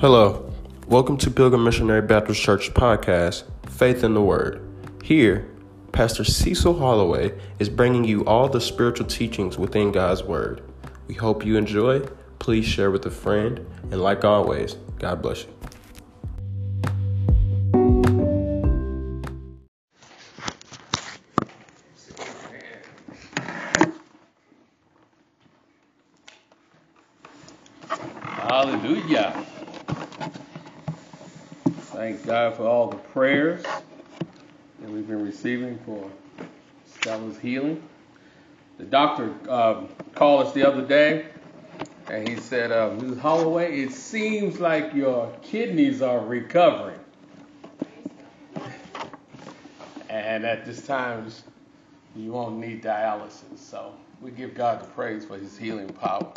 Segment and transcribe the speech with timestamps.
[0.00, 0.50] Hello,
[0.88, 4.66] welcome to Pilgrim Missionary Baptist Church podcast, Faith in the Word.
[5.04, 5.46] Here,
[5.92, 10.62] Pastor Cecil Holloway is bringing you all the spiritual teachings within God's Word.
[11.06, 12.00] We hope you enjoy.
[12.38, 15.50] Please share with a friend, and like always, God bless you.
[35.42, 36.10] Been receiving for
[36.86, 37.82] Stella's healing.
[38.78, 41.26] The doctor uh, called us the other day
[42.08, 43.18] and he said, uh, Ms.
[43.18, 46.98] Holloway, it seems like your kidneys are recovering.
[50.08, 51.30] And at this time,
[52.16, 53.58] you won't need dialysis.
[53.58, 56.32] So we give God the praise for his healing power.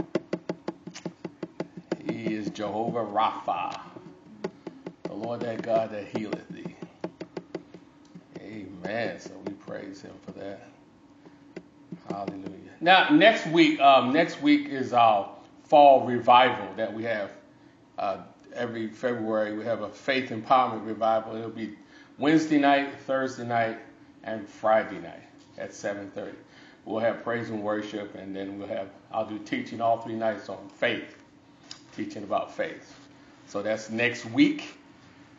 [2.05, 3.79] He is Jehovah Rapha,
[5.03, 6.72] the Lord that God that healeth thee.
[8.83, 9.19] Amen.
[9.19, 10.67] So we praise him for that.
[12.09, 12.49] Hallelujah.
[12.81, 15.29] Now, next week, um, next week is our
[15.65, 17.31] fall revival that we have
[17.97, 18.17] uh,
[18.53, 19.57] every February.
[19.57, 21.35] We have a faith empowerment revival.
[21.35, 21.75] It'll be
[22.17, 23.79] Wednesday night, Thursday night,
[24.23, 25.23] and Friday night
[25.57, 26.33] at 7:30.
[26.85, 30.49] We'll have praise and worship, and then we'll have I'll do teaching all three nights
[30.49, 31.17] on faith
[31.95, 32.99] teaching about faith.
[33.47, 34.77] So that's next week,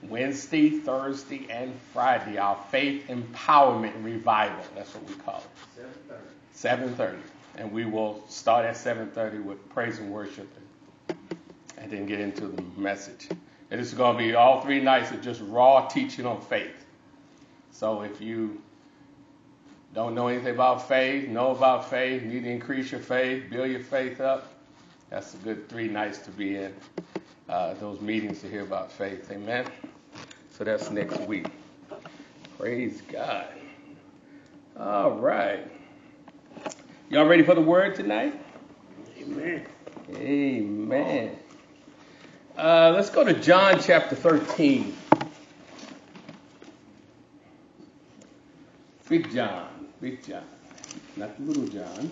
[0.09, 4.65] Wednesday, Thursday, and Friday, our faith empowerment revival.
[4.75, 5.43] That's what we call
[5.79, 5.87] it.
[6.55, 6.97] 7:30.
[6.97, 7.17] 7:30,
[7.57, 10.49] and we will start at 7:30 with praise and worship,
[11.09, 11.17] and,
[11.79, 13.29] and then get into the message.
[13.71, 16.87] And it's going to be all three nights of just raw teaching on faith.
[17.73, 18.63] So if you
[19.95, 23.81] don't know anything about faith, know about faith, need to increase your faith, build your
[23.81, 24.53] faith up,
[25.11, 26.75] that's a good three nights to be in
[27.49, 29.31] uh, those meetings to hear about faith.
[29.31, 29.67] Amen.
[30.53, 31.47] So that's next week.
[32.59, 33.49] Praise God.
[34.79, 35.71] All right.
[37.11, 38.35] Y'all ready for the word tonight?
[39.19, 39.67] Amen.
[40.17, 41.37] Amen.
[42.57, 44.97] Uh, let's go to John chapter 13.
[49.09, 49.69] Big John.
[50.01, 50.45] Big John.
[51.17, 52.11] Not the little John.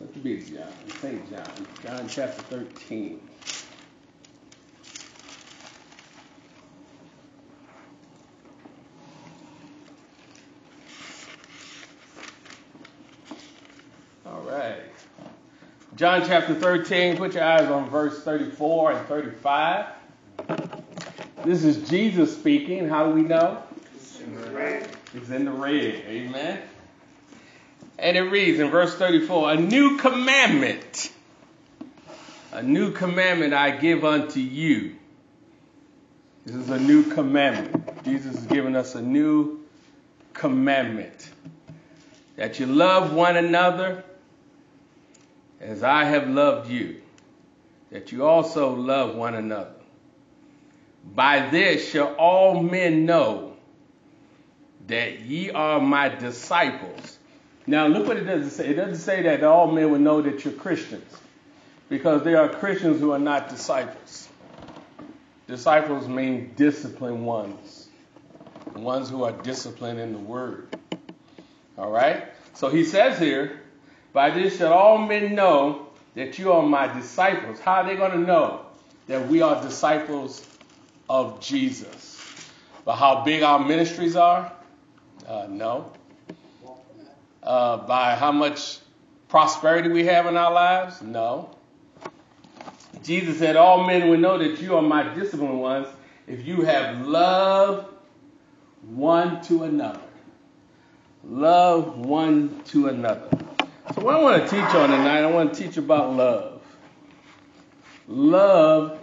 [0.00, 0.72] Not the big John.
[1.00, 1.30] St.
[1.30, 1.66] John.
[1.82, 3.20] John chapter 13.
[14.26, 14.82] All right.
[15.96, 19.86] John chapter 13, put your eyes on verse 34 and 35.
[21.42, 22.86] This is Jesus speaking.
[22.86, 23.62] How do we know?
[23.94, 24.90] It's in the red.
[25.14, 25.94] It's in the red.
[26.06, 26.60] Amen.
[27.98, 31.10] And it reads in verse 34 A new commandment,
[32.52, 34.96] a new commandment I give unto you.
[36.44, 38.04] This is a new commandment.
[38.04, 39.60] Jesus is giving us a new
[40.34, 41.30] commandment
[42.36, 44.04] that you love one another
[45.60, 47.00] as I have loved you,
[47.90, 49.70] that you also love one another.
[51.14, 53.56] By this shall all men know
[54.88, 57.18] that ye are my disciples.
[57.66, 58.68] Now, look what it doesn't say.
[58.68, 61.12] It doesn't say that all men will know that you're Christians,
[61.88, 64.28] because there are Christians who are not disciples.
[65.48, 67.88] Disciples mean disciplined ones,
[68.74, 70.76] ones who are disciplined in the word.
[71.78, 72.24] All right?
[72.54, 73.60] So he says here,
[74.16, 77.60] by this shall all men know that you are my disciples.
[77.60, 78.64] How are they going to know
[79.08, 80.42] that we are disciples
[81.06, 82.18] of Jesus?
[82.86, 84.50] But how big our ministries are?
[85.28, 85.92] Uh, no.
[87.42, 88.78] Uh, by how much
[89.28, 91.02] prosperity we have in our lives?
[91.02, 91.50] No.
[93.02, 95.88] Jesus said, All men will know that you are my disciplined ones
[96.26, 97.92] if you have love
[98.80, 100.00] one to another.
[101.22, 103.28] Love one to another.
[103.96, 106.60] So, what I want to teach on tonight, I want to teach about love.
[108.06, 108.98] Love,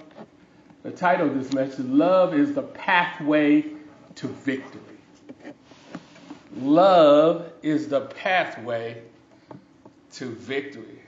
[0.84, 3.66] the title of this message, Love is the Pathway
[4.14, 4.82] to Victory.
[6.56, 9.02] Love is the pathway
[10.12, 11.00] to victory.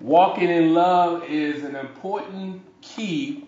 [0.00, 3.46] Walking in love is an important key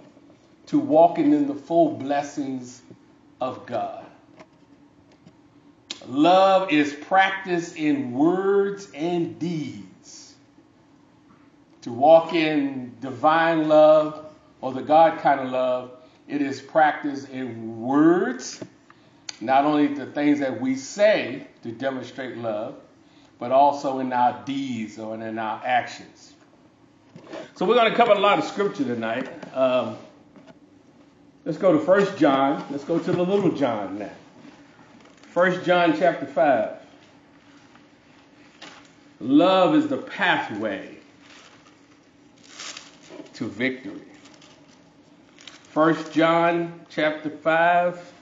[0.67, 2.83] to walking in the full blessings
[3.41, 4.02] of God.
[6.09, 10.35] Love is practiced in words and deeds.
[11.83, 14.27] To walk in divine love
[14.61, 15.91] or the God kind of love,
[16.29, 18.63] it is practiced in words,
[19.41, 22.77] not only the things that we say to demonstrate love,
[23.39, 26.33] but also in our deeds or in our actions.
[27.57, 29.29] So we're going to cover a lot of scripture tonight.
[29.55, 29.97] Um,
[31.45, 32.65] let's go to First John.
[32.71, 34.13] Let's go to the little John now.
[35.33, 36.77] First John chapter 5.
[39.21, 40.97] Love is the pathway
[43.33, 44.03] to victory.
[45.73, 48.13] 1 John chapter 5.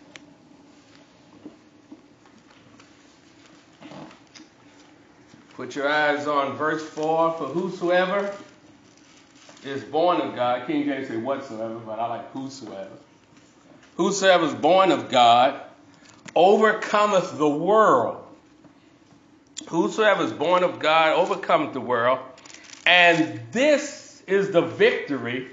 [5.57, 7.33] Put your eyes on verse 4.
[7.33, 8.33] For whosoever
[9.65, 12.97] is born of God, King James say whatsoever, but I like whosoever.
[13.97, 15.61] Whosoever is born of God
[16.35, 18.25] overcometh the world.
[19.69, 22.19] Whosoever is born of God overcometh the world.
[22.87, 25.49] And this is the victory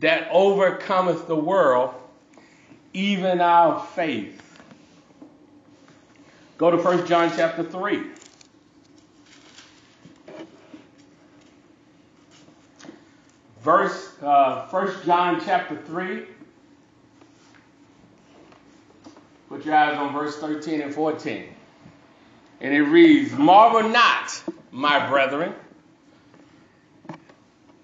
[0.00, 1.94] that overcometh the world,
[2.92, 4.40] even our faith.
[6.58, 8.02] Go to 1 John chapter 3.
[13.62, 16.26] Verse uh, 1 John chapter 3.
[19.50, 21.44] Put your eyes on verse 13 and 14.
[22.60, 25.52] And it reads, Marvel not, my brethren.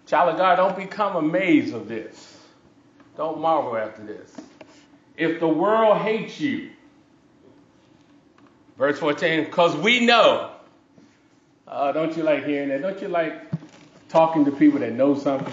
[0.07, 2.39] Child of God, don't become amazed of this.
[3.17, 4.33] Don't marvel after this.
[5.17, 6.71] If the world hates you,
[8.79, 10.53] verse 14, because we know.
[11.67, 12.81] Uh, don't you like hearing that?
[12.81, 13.43] Don't you like
[14.09, 15.53] talking to people that know something?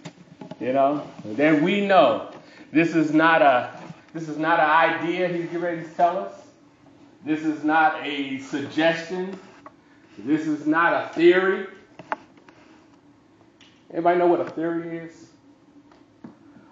[0.60, 1.06] you know?
[1.24, 2.32] Then we know.
[2.72, 3.81] This is not a
[4.14, 6.32] this is not an idea he's getting ready to tell us.
[7.24, 9.38] This is not a suggestion.
[10.18, 11.66] This is not a theory.
[13.92, 15.26] Anybody know what a theory is?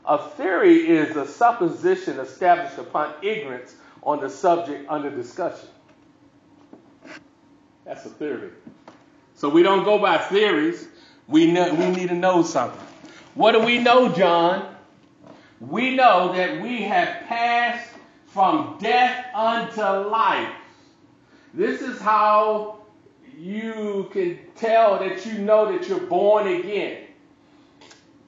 [0.04, 5.68] A theory is a supposition established upon ignorance on the subject under discussion.
[7.84, 8.50] That's a theory.
[9.34, 10.88] So we don't go by theories.
[11.28, 12.80] We know, we need to know something.
[13.34, 14.74] What do we know, John?
[15.60, 17.90] We know that we have passed
[18.26, 20.54] from death unto life.
[21.52, 22.78] This is how
[23.36, 27.04] you can tell that you know that you're born again.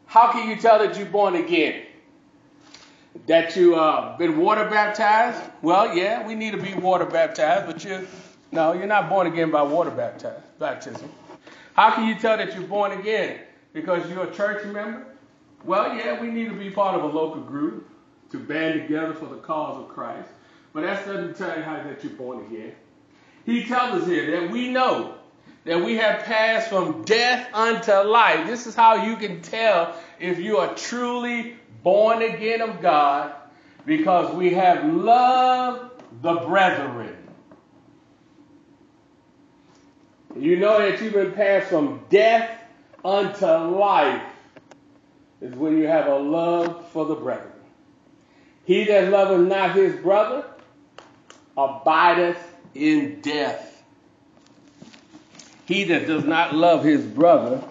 [0.06, 1.86] How can you tell that you're born again?
[3.26, 5.40] That you uh, been water baptized?
[5.62, 8.06] Well, yeah, we need to be water baptized, but you
[8.50, 11.10] no, you're not born again by water baptized, baptism.
[11.72, 13.40] How can you tell that you're born again?
[13.72, 15.06] Because you're a church member?
[15.64, 17.88] Well, yeah, we need to be part of a local group
[18.30, 20.28] to band together for the cause of Christ.
[20.72, 22.72] But that doesn't tell you how that you're born again.
[23.44, 25.16] He tells us here that we know
[25.64, 28.46] that we have passed from death unto life.
[28.46, 33.32] This is how you can tell if you are truly born again of God
[33.84, 37.16] because we have loved the brethren.
[40.36, 42.58] You know that you've been passed from death
[43.04, 44.22] unto life
[45.42, 47.52] is when you have a love for the brethren.
[48.64, 50.44] He that loveth not his brother
[51.56, 52.38] abideth
[52.74, 53.82] in death.
[55.66, 57.62] He that does not love his brother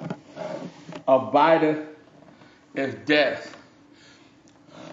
[1.07, 1.87] abideth
[2.75, 3.57] in death.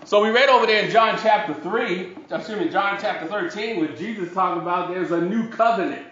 [0.05, 3.95] So we read over there in John chapter 3, excuse me, John chapter 13, where
[3.95, 6.07] Jesus talking about there's a new covenant.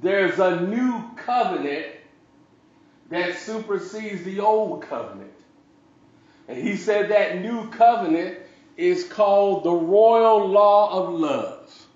[0.00, 1.86] There's a new covenant
[3.14, 5.32] that supersedes the old covenant.
[6.48, 8.38] And he said that new covenant
[8.76, 11.86] is called the royal law of love.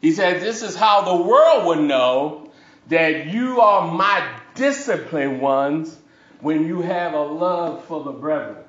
[0.00, 2.50] He said, This is how the world would know
[2.88, 5.96] that you are my disciplined ones
[6.40, 8.62] when you have a love for the brethren.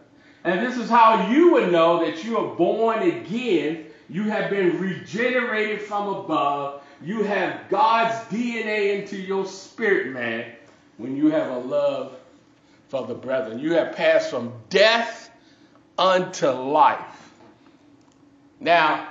[0.45, 3.87] And this is how you would know that you are born again.
[4.07, 6.83] You have been regenerated from above.
[7.01, 10.53] You have God's DNA into your spirit, man,
[10.97, 12.15] when you have a love
[12.89, 13.59] for the brethren.
[13.59, 15.29] You have passed from death
[15.97, 17.31] unto life.
[18.59, 19.09] Now,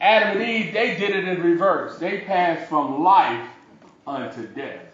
[0.00, 1.98] Adam and Eve, they did it in reverse.
[1.98, 3.48] They passed from life
[4.06, 4.84] unto death.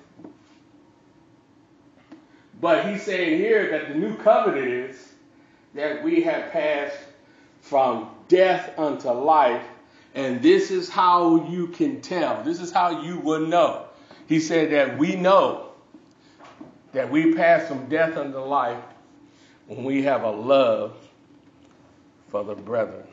[2.60, 5.12] But he's saying here that the new covenant is
[5.74, 6.98] that we have passed
[7.62, 9.64] from death unto life.
[10.14, 12.42] And this is how you can tell.
[12.42, 13.86] This is how you will know.
[14.26, 15.69] He said that we know
[16.92, 18.82] that we pass from death unto life
[19.66, 20.96] when we have a love
[22.28, 23.06] for the brethren.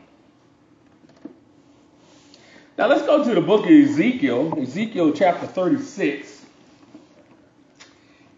[2.77, 6.45] Now let's go to the book of Ezekiel, Ezekiel chapter 36.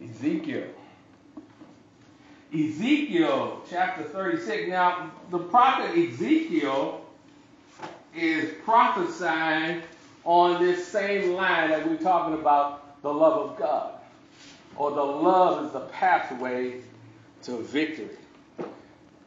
[0.01, 0.67] Ezekiel.
[2.53, 4.69] Ezekiel chapter 36.
[4.69, 7.05] Now, the prophet Ezekiel
[8.15, 9.81] is prophesying
[10.23, 13.98] on this same line that we're talking about the love of God.
[14.75, 16.81] Or the love is the pathway
[17.43, 18.17] to victory.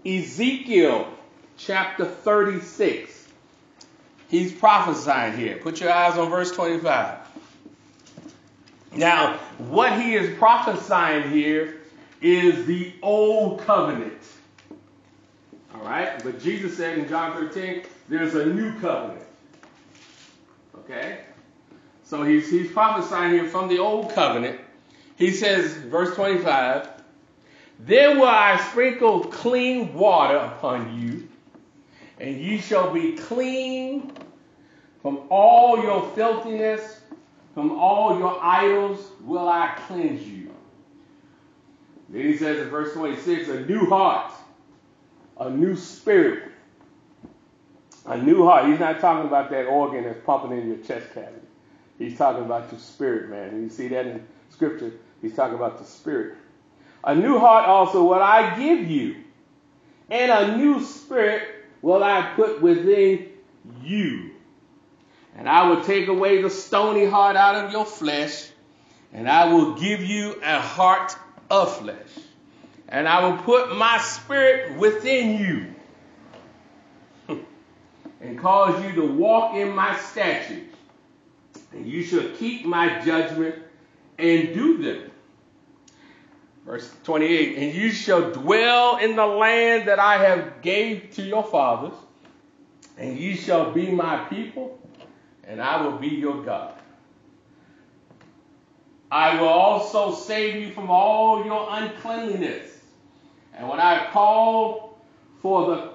[0.04, 1.08] Ezekiel
[1.56, 3.28] chapter 36.
[4.28, 5.58] He's prophesying here.
[5.58, 7.18] Put your eyes on verse 25.
[8.94, 11.80] Now, what he is prophesying here
[12.20, 14.18] is the old covenant.
[15.74, 16.22] All right?
[16.22, 19.26] But Jesus said in John 13, there's a new covenant.
[20.80, 21.20] Okay?
[22.04, 24.60] So he's, he's prophesying here from the old covenant.
[25.16, 26.88] He says, verse 25,
[27.80, 31.28] Then will I sprinkle clean water upon you,
[32.18, 34.12] and you shall be clean
[35.02, 37.00] from all your filthiness,
[37.54, 40.50] from all your idols will I cleanse you.
[42.08, 44.32] Then he says in verse 26, a new heart,
[45.38, 46.52] a new spirit,
[48.06, 48.66] a new heart.
[48.66, 51.46] He's not talking about that organ that's pumping in your chest cavity.
[51.98, 53.48] He's talking about your spirit, man.
[53.50, 54.92] And you see that in scripture.
[55.20, 56.36] He's talking about the spirit.
[57.04, 59.16] A new heart also will I give you,
[60.10, 61.42] and a new spirit
[61.80, 63.28] will I put within
[63.82, 64.30] you.
[65.36, 68.48] And I will take away the stony heart out of your flesh,
[69.12, 71.16] and I will give you a heart
[71.50, 71.96] of flesh.
[72.88, 75.74] And I will put my spirit within
[77.26, 77.38] you,
[78.20, 80.76] and cause you to walk in my statutes.
[81.72, 83.56] And you shall keep my judgment
[84.18, 85.10] and do them.
[86.64, 91.42] Verse 28, and you shall dwell in the land that I have gave to your
[91.42, 91.98] fathers,
[92.96, 94.78] and ye shall be my people,
[95.44, 96.74] and I will be your God.
[99.10, 102.78] I will also save you from all your uncleanliness.
[103.54, 104.98] And when I call
[105.40, 105.92] for the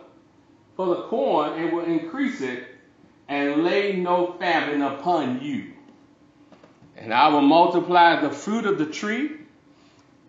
[0.76, 2.64] for the corn, it will increase it,
[3.28, 5.74] and lay no famine upon you.
[6.98, 9.32] And I will multiply the fruit of the tree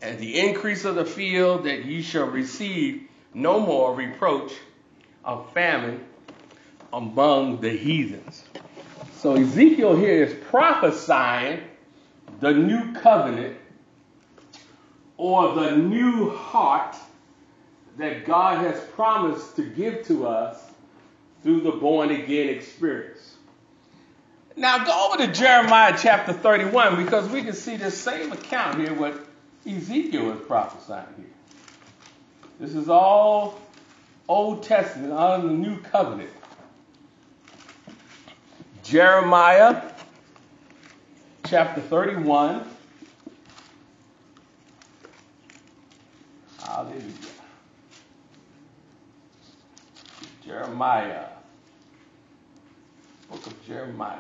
[0.01, 4.53] and the increase of the field, that ye shall receive no more reproach
[5.25, 6.05] of famine
[6.93, 8.45] among the heathens.
[9.17, 11.61] So Ezekiel here is prophesying
[12.41, 13.57] the new covenant
[15.17, 16.95] or the new heart
[17.97, 20.63] that God has promised to give to us
[21.43, 23.38] through the born again experience.
[24.59, 28.93] Now go over to Jeremiah chapter 31 because we can see the same account here
[28.93, 29.15] what
[29.65, 31.27] Ezekiel is prophesying here.
[32.59, 33.61] This is all
[34.27, 36.31] Old Testament under the new covenant.
[38.83, 39.93] Jeremiah
[41.47, 42.69] chapter 31.
[46.65, 47.05] Hallelujah.
[50.45, 51.27] Jeremiah.
[53.31, 54.19] Book of Jeremiah.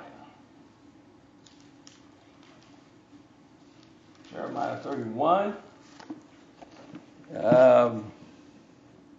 [4.33, 5.57] Jeremiah 31.
[7.43, 8.13] Um,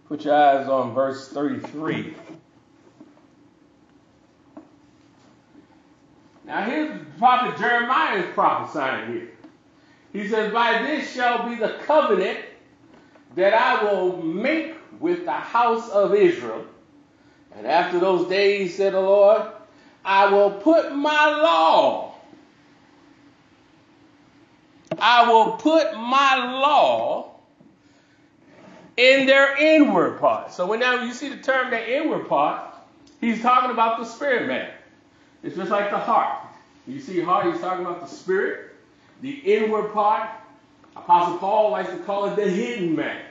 [0.08, 2.16] put your eyes on verse 33.
[6.46, 9.32] Now here's prophet Jeremiah is prophesying here.
[10.14, 12.40] He says, By this shall be the covenant
[13.36, 16.66] that I will make with the house of Israel.
[17.56, 19.44] And after those days, said the Lord,
[20.04, 22.09] I will put my law.
[25.02, 27.36] I will put my law
[28.98, 30.52] in their inward part.
[30.52, 32.76] So whenever you see the term the inward part,
[33.22, 34.70] he's talking about the spirit man.
[35.42, 36.46] It's just like the heart.
[36.88, 38.76] You see heart, he's talking about the spirit,
[39.22, 40.30] the inward part.
[40.96, 43.22] Apostle Paul likes to call it the hidden man.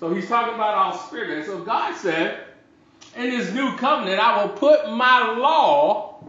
[0.00, 1.44] So he's talking about our spirit man.
[1.44, 2.44] So God said,
[3.16, 6.24] in this new covenant, I will put my law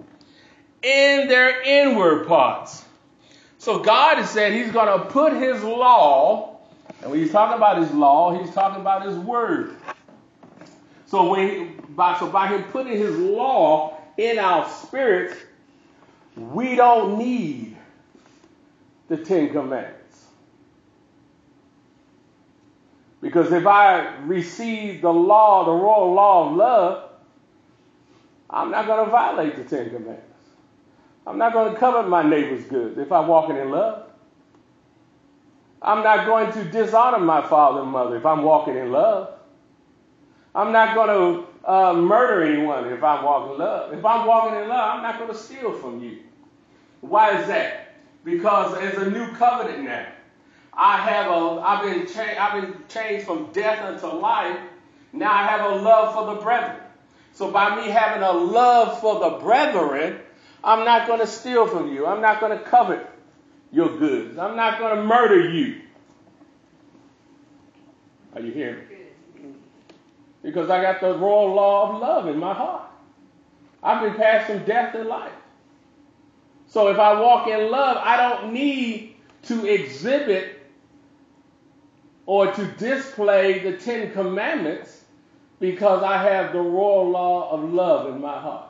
[0.82, 2.84] in their inward parts.
[3.60, 6.60] So God has said he's going to put his law,
[7.02, 9.76] and when he's talking about his law, he's talking about his word.
[11.08, 15.36] So when by so by him putting his law in our spirits,
[16.38, 17.76] we don't need
[19.10, 20.28] the Ten Commandments.
[23.22, 27.10] Because if I receive the law, the royal law of love,
[28.50, 30.29] I'm not going to violate the Ten Commandments.
[31.30, 34.08] I'm not going to covet my neighbor's goods if I'm walking in love.
[35.80, 39.36] I'm not going to dishonor my father and mother if I'm walking in love.
[40.56, 43.94] I'm not going to uh, murder anyone if I'm walking in love.
[43.94, 46.18] If I'm walking in love, I'm not going to steal from you.
[47.02, 47.94] Why is that?
[48.24, 50.08] Because there's a new covenant now.
[50.74, 54.58] I have a, I've been, cha- I've been changed from death unto life.
[55.14, 56.78] Now I have a love for the brethren.
[57.34, 60.22] So by me having a love for the brethren,
[60.64, 62.06] I'm not going to steal from you.
[62.06, 63.10] I'm not going to covet
[63.72, 64.38] your goods.
[64.38, 65.82] I'm not going to murder you.
[68.36, 68.96] Are you hearing me?
[70.44, 72.84] Because I got the royal law of love in my heart.
[73.82, 75.32] I've been passed from death to life.
[76.68, 80.60] So if I walk in love, I don't need to exhibit
[82.26, 85.04] or to display the Ten Commandments
[85.60, 88.69] because I have the royal law of love in my heart.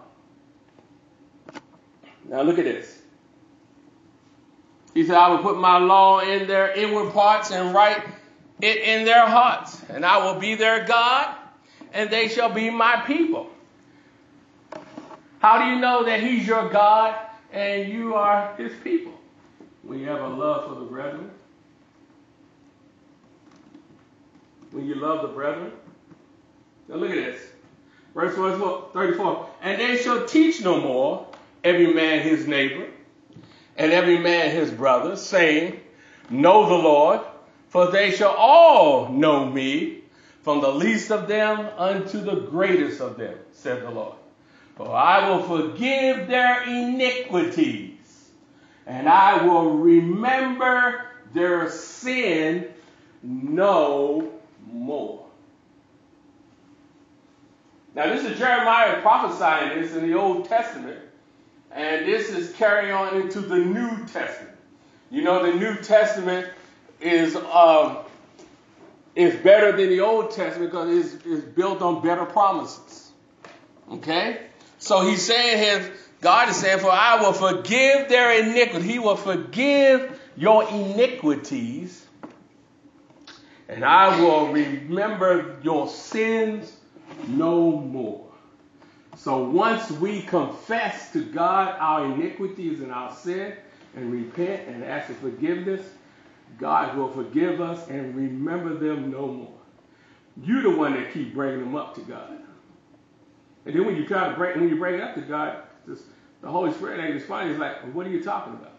[2.30, 3.00] Now look at this.
[4.94, 8.04] He said, I will put my law in their inward parts and write
[8.62, 11.36] it in their hearts, and I will be their God,
[11.94, 13.50] and they shall be my people.
[15.40, 17.16] How do you know that He's your God
[17.52, 19.14] and you are His people?
[19.84, 21.32] When you have a love for the brethren.
[24.72, 25.72] When you love the brethren.
[26.90, 27.42] Now look at this.
[28.14, 29.50] Verse 34.
[29.62, 31.29] And they shall teach no more
[31.64, 32.88] every man his neighbor
[33.78, 35.80] and every man his brother, saying,
[36.30, 37.22] Know the Lord,
[37.70, 40.04] for they shall all know me,
[40.44, 44.16] from the least of them unto the greatest of them, said the Lord.
[44.76, 48.30] For I will forgive their iniquities,
[48.86, 52.68] and I will remember their sin
[53.22, 54.32] no
[54.72, 55.26] more.
[57.96, 61.00] Now, this is Jeremiah prophesying this in the Old Testament,
[61.72, 64.58] and this is carrying on into the New Testament.
[65.12, 66.48] You know, the New Testament
[67.02, 67.98] is um,
[69.16, 73.12] is better than the Old Testament because it's, it's built on better promises.
[73.92, 74.48] Okay,
[74.78, 78.88] so he's saying here, God is saying, "For I will forgive their iniquity.
[78.88, 82.06] He will forgive your iniquities,
[83.68, 86.72] and I will remember your sins
[87.28, 88.29] no more."
[89.20, 93.52] So once we confess to God our iniquities and our sin
[93.94, 95.86] and repent and ask for forgiveness,
[96.58, 99.58] God will forgive us and remember them no more.
[100.42, 102.32] You're the one that keep bringing them up to God.
[103.66, 106.06] And then when you try to bring, when you bring it up to God, just,
[106.40, 107.50] the Holy Spirit ain't responding.
[107.50, 108.72] He's like, what are you talking about?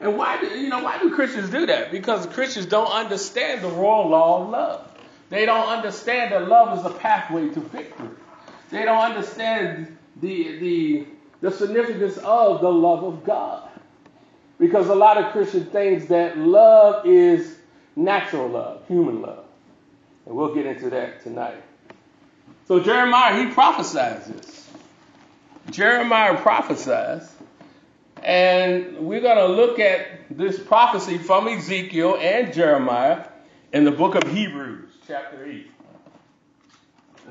[0.00, 1.92] And why do you know why do Christians do that?
[1.92, 4.90] Because Christians don't understand the royal law of love.
[5.28, 8.08] They don't understand that love is a pathway to victory.
[8.70, 11.06] They don't understand the, the,
[11.40, 13.68] the significance of the love of God.
[14.58, 17.56] Because a lot of Christian thinks that love is
[17.96, 19.44] natural love, human love.
[20.26, 21.62] And we'll get into that tonight.
[22.68, 24.70] So Jeremiah, he prophesies this.
[25.70, 27.28] Jeremiah prophesies.
[28.22, 33.26] And we're going to look at this prophecy from Ezekiel and Jeremiah
[33.72, 35.70] in the book of Hebrews, chapter 8.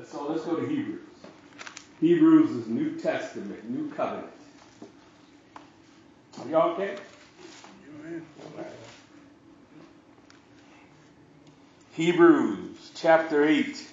[0.04, 1.09] So let's go to Hebrews.
[2.00, 4.32] Hebrews is New Testament, New Covenant.
[6.40, 6.96] Are y'all okay?
[11.92, 13.86] Hebrews chapter 8.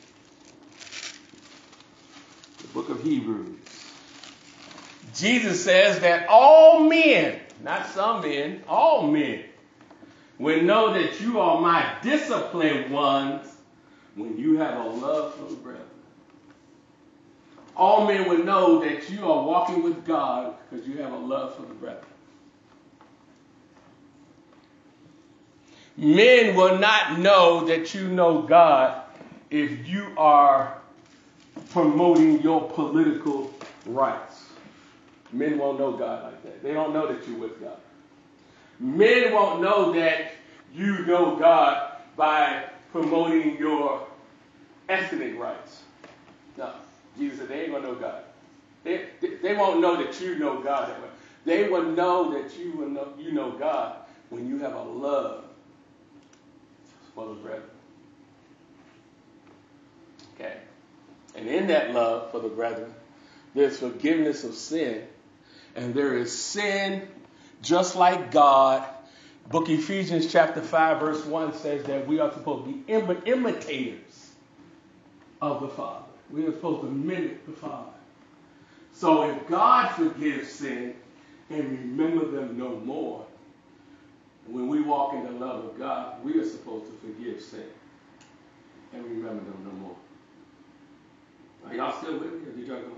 [2.60, 3.58] The book of Hebrews.
[5.14, 9.44] Jesus says that all men, not some men, all men,
[10.40, 13.54] will know that you are my disciplined ones
[14.16, 15.87] when you have a love for the brethren
[17.78, 21.56] all men will know that you are walking with God because you have a love
[21.56, 22.04] for the brethren.
[25.96, 29.02] Men will not know that you know God
[29.50, 30.78] if you are
[31.72, 33.52] promoting your political
[33.86, 34.46] rights.
[35.32, 36.64] Men won't know God like that.
[36.64, 37.78] They don't know that you're with God.
[38.80, 40.34] Men won't know that
[40.74, 44.06] you know God by promoting your
[44.90, 45.82] ethnic rights.
[46.58, 46.72] No.
[47.18, 48.24] Jesus said they ain't gonna know God.
[48.84, 49.06] They,
[49.42, 50.94] they, won't know that you know God.
[51.46, 53.98] They will know that you will know you know God
[54.30, 55.44] when you have a love
[57.16, 57.70] for the brethren.
[60.36, 60.58] Okay.
[61.36, 62.94] And in that love for the brethren,
[63.56, 65.04] there's forgiveness of sin.
[65.76, 67.08] And there is sin
[67.62, 68.88] just like God.
[69.50, 74.32] Book Ephesians chapter 5, verse 1 says that we are supposed to be imitators
[75.42, 76.07] of the Father.
[76.32, 77.92] We are supposed to mimic the Father.
[78.94, 80.96] So if God forgives sin
[81.50, 83.26] and remember them no more,
[84.48, 87.66] when we walk in the love of God, we are supposed to forgive sin
[88.94, 89.96] and remember them no more.
[91.68, 92.48] Are y'all still with me?
[92.48, 92.92] Or did y'all go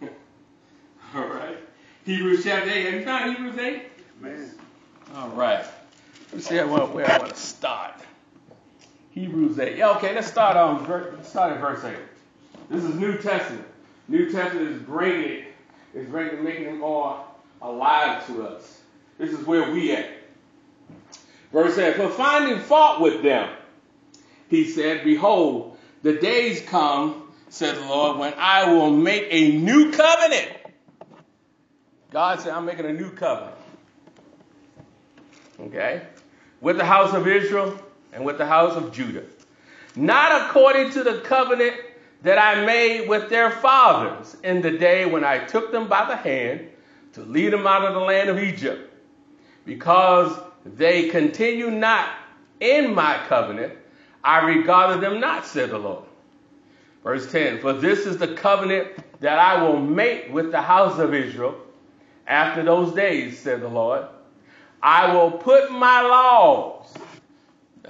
[0.00, 0.10] away?
[1.14, 1.58] All right.
[2.06, 2.84] Hebrews chapter 8.
[2.84, 3.82] Have you found Hebrews 8?
[4.20, 4.50] Man.
[5.14, 5.64] All right.
[6.32, 7.94] Let's see where I want to start.
[9.10, 9.76] Hebrews 8.
[9.76, 11.96] Yeah, okay, let's start on let's start at verse 8.
[12.68, 13.66] This is New Testament.
[14.08, 15.44] New Testament is bringing
[15.94, 17.24] is bringing making it more
[17.60, 18.80] alive to us.
[19.18, 20.08] This is where we at.
[21.52, 23.50] Verse 8, for finding fault with them,
[24.48, 29.90] he said, Behold, the days come, said the Lord, when I will make a new
[29.90, 30.56] covenant.
[32.12, 33.56] God said, I'm making a new covenant.
[35.60, 36.02] Okay?
[36.60, 37.78] With the house of Israel
[38.12, 39.24] and with the house of Judah.
[39.96, 41.76] Not according to the covenant
[42.22, 46.16] that I made with their fathers in the day when I took them by the
[46.16, 46.68] hand
[47.14, 48.92] to lead them out of the land of Egypt,
[49.64, 52.08] because they continue not
[52.60, 53.72] in my covenant,
[54.22, 56.04] I regarded them not, said the Lord.
[57.02, 58.88] Verse 10 For this is the covenant
[59.20, 61.56] that I will make with the house of Israel
[62.26, 64.04] after those days, said the Lord.
[64.82, 66.92] I will put my laws.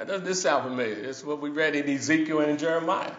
[0.00, 0.94] Now, does this sound familiar?
[0.94, 3.12] It's what we read in Ezekiel and in Jeremiah.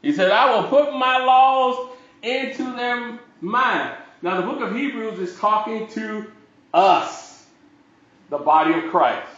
[0.00, 1.90] He said, I will put my laws
[2.22, 3.94] into their mind.
[4.22, 6.32] Now, the book of Hebrews is talking to
[6.72, 7.44] us,
[8.30, 9.28] the body of Christ.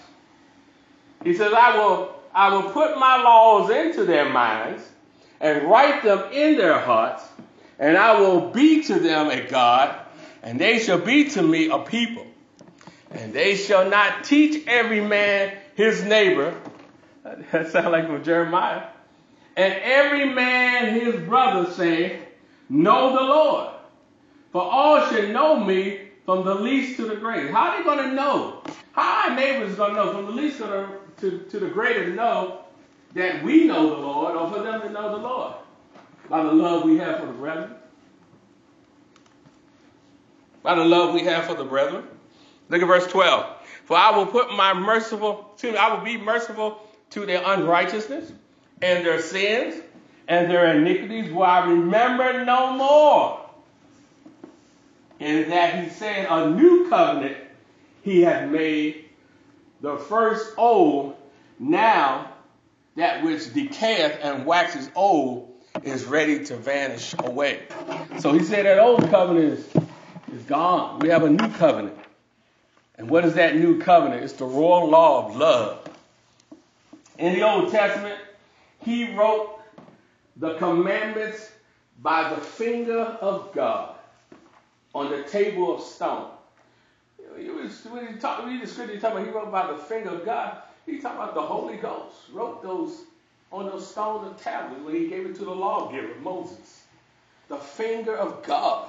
[1.24, 4.88] He says, I will, I will put my laws into their minds
[5.40, 7.24] and write them in their hearts,
[7.80, 9.92] and I will be to them a God,
[10.44, 12.28] and they shall be to me a people.
[13.10, 16.54] And they shall not teach every man his neighbor.
[17.52, 18.86] That sounds like from Jeremiah.
[19.56, 22.20] And every man his brother saying,
[22.68, 23.74] Know the Lord.
[24.52, 27.52] For all should know me from the least to the greatest.
[27.52, 28.62] How are they going to know?
[28.92, 30.88] How our neighbors going to know from the least to the,
[31.20, 32.60] to, to the greatest know
[33.14, 35.54] that we know the Lord or for them to know the Lord?
[36.28, 37.74] By the love we have for the brethren.
[40.62, 42.04] By the love we have for the brethren.
[42.68, 43.46] Look at verse 12.
[43.84, 48.32] For I will put my merciful, to, I will be merciful to their unrighteousness
[48.80, 49.82] and their sins
[50.26, 53.40] and their iniquities will I remember no more.
[55.20, 57.36] And that he said, a new covenant
[58.02, 59.06] he hath made,
[59.80, 61.16] the first old,
[61.58, 62.30] now
[62.96, 67.62] that which decayeth and waxes old is ready to vanish away.
[68.18, 69.68] So he said that old covenant is,
[70.32, 71.00] is gone.
[71.00, 71.98] We have a new covenant.
[72.96, 74.22] And what is that new covenant?
[74.22, 75.88] It's the royal law of love.
[77.18, 78.18] In the Old Testament,
[78.80, 79.60] he wrote
[80.36, 81.50] the commandments
[82.02, 83.96] by the finger of God
[84.94, 86.30] on the table of stone.
[87.36, 89.78] He was, when he talked, read the scripture, he talking about he wrote by the
[89.78, 90.58] finger of God.
[90.86, 93.02] He talking about the Holy Ghost wrote those
[93.50, 96.82] on those stones of tablets when he gave it to the lawgiver Moses.
[97.48, 98.88] The finger of God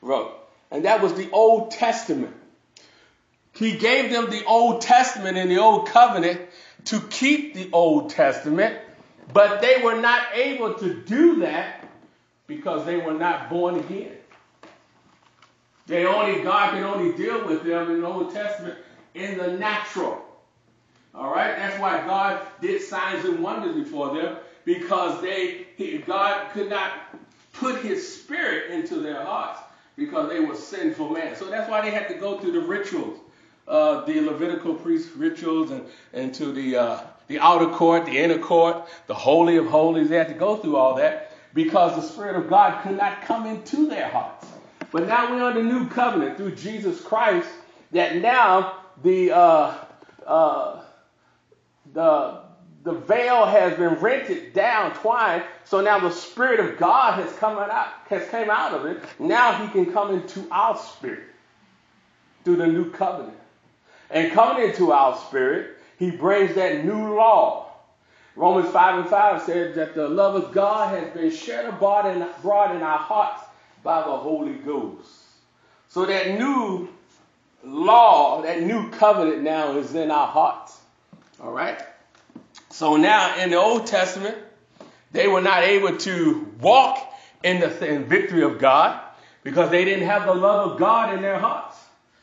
[0.00, 0.32] wrote,
[0.70, 2.34] and that was the Old Testament.
[3.56, 6.40] He gave them the Old Testament and the Old Covenant
[6.86, 8.78] to keep the Old Testament,
[9.32, 11.88] but they were not able to do that
[12.46, 14.12] because they were not born again.
[15.86, 18.78] They only God can only deal with them in the Old Testament
[19.14, 20.22] in the natural.
[21.14, 26.50] All right, that's why God did signs and wonders before them because they he, God
[26.52, 26.92] could not
[27.54, 29.60] put His Spirit into their hearts
[29.96, 31.36] because they were sinful men.
[31.36, 33.18] So that's why they had to go through the rituals,
[33.68, 38.38] uh, the Levitical priest rituals, and and to the uh, the outer court, the inner
[38.38, 40.08] court, the holy of holies.
[40.08, 43.46] They had to go through all that because the Spirit of God could not come
[43.46, 44.46] into their hearts.
[44.92, 47.48] But now we're under new covenant through Jesus Christ.
[47.92, 49.74] That now the uh,
[50.26, 50.82] uh,
[51.92, 52.40] the
[52.84, 57.58] the veil has been rented down twine, so now the Spirit of God has come
[57.58, 59.02] out has came out of it.
[59.18, 61.24] Now He can come into our spirit
[62.44, 63.36] through the new covenant,
[64.10, 67.72] and coming into our spirit, He brings that new law.
[68.34, 72.20] Romans 5 and 5 says that the love of God has been shed abroad in,
[72.20, 73.42] abroad in our hearts
[73.82, 75.10] by the Holy Ghost.
[75.88, 76.88] So that new
[77.64, 80.78] law, that new covenant now is in our hearts.
[81.42, 81.80] All right?
[82.70, 84.36] So now in the Old Testament,
[85.12, 86.98] they were not able to walk
[87.42, 89.00] in the in victory of God
[89.42, 91.78] because they didn't have the love of God in their hearts.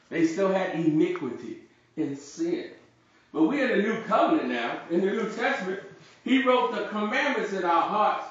[0.10, 1.63] They still had iniquity
[1.98, 2.72] and sin.
[3.32, 4.82] But we're in the new covenant now.
[4.90, 5.82] In the New Testament,
[6.24, 8.26] he wrote the commandments in our hearts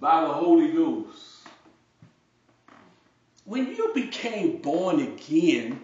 [0.00, 1.36] by the Holy Ghost.
[3.44, 5.80] When you became born again,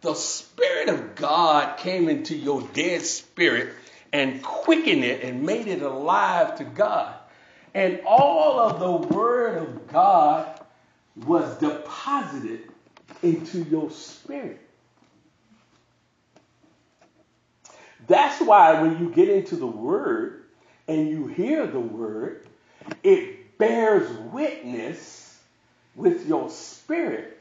[0.00, 3.74] the Spirit of God came into your dead spirit
[4.12, 7.14] and quickened it and made it alive to God.
[7.74, 10.60] And all of the Word of God
[11.16, 12.60] was deposited
[13.22, 14.63] into your spirit.
[18.08, 20.44] That's why when you get into the Word
[20.88, 22.46] and you hear the Word,
[23.02, 25.38] it bears witness
[25.96, 27.32] with your spirit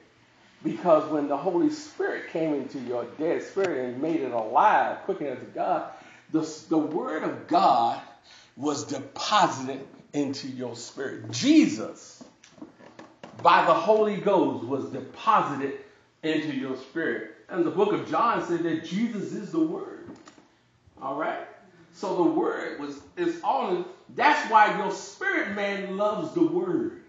[0.63, 5.31] Because when the Holy Spirit came into your dead spirit and made it alive, quickened
[5.31, 5.91] unto God,
[6.31, 8.01] the, the Word of God
[8.57, 9.81] was deposited
[10.13, 11.31] into your spirit.
[11.31, 12.23] Jesus,
[13.43, 15.79] by the Holy Ghost, was deposited
[16.23, 17.31] into your spirit.
[17.49, 20.11] And the book of John said that Jesus is the Word.
[21.01, 21.47] All right?
[21.93, 23.85] So the Word was is all.
[24.15, 27.01] That's why your spirit man loves the Word.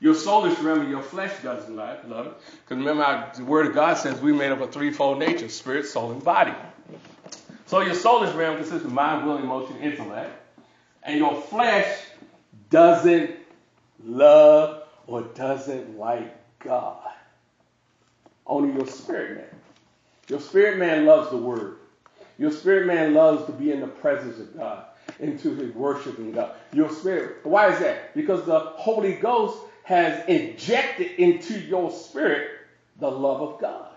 [0.00, 2.34] Your soulish realm and your flesh doesn't love it.
[2.64, 5.86] Because remember, how the Word of God says we made up a threefold nature spirit,
[5.86, 6.54] soul, and body.
[7.66, 10.30] So your soulish realm consists of mind, will, emotion, intellect.
[11.02, 11.98] And your flesh
[12.70, 13.30] doesn't
[14.04, 17.02] love or doesn't like God.
[18.46, 19.60] Only your spirit man.
[20.28, 21.76] Your spirit man loves the Word.
[22.38, 24.84] Your spirit man loves to be in the presence of God,
[25.18, 26.52] into his worshiping God.
[26.72, 27.44] Your spirit.
[27.44, 28.14] Why is that?
[28.14, 32.50] Because the Holy Ghost has injected into your spirit
[33.00, 33.88] the love of God.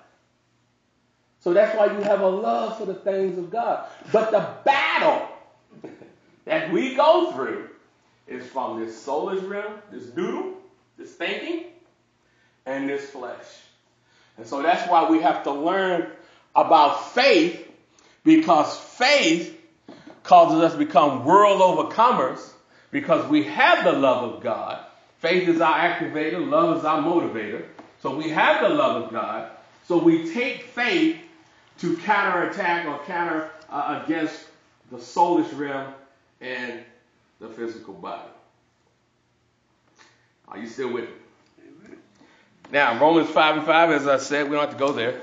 [1.41, 3.88] So that's why you have a love for the things of God.
[4.12, 5.27] But the battle
[6.45, 7.69] that we go through
[8.27, 10.54] is from this soulish realm, this doodle,
[10.97, 11.65] this thinking,
[12.65, 13.45] and this flesh.
[14.38, 16.08] And so that's why we have to learn
[16.56, 17.70] about faith
[18.23, 19.57] because faith
[20.23, 22.39] causes us to become world overcomers
[22.91, 24.86] because we have the love of God
[25.21, 27.63] Faith is our activator, love is our motivator.
[28.01, 29.51] So we have the love of God.
[29.88, 31.19] So we take faith
[31.77, 34.36] to counterattack or counter uh, against
[34.89, 35.93] the soulish realm
[36.41, 36.81] and
[37.39, 38.29] the physical body.
[40.47, 41.95] Are you still with me?
[42.71, 45.21] Now, Romans 5 and 5, as I said, we don't have to go there.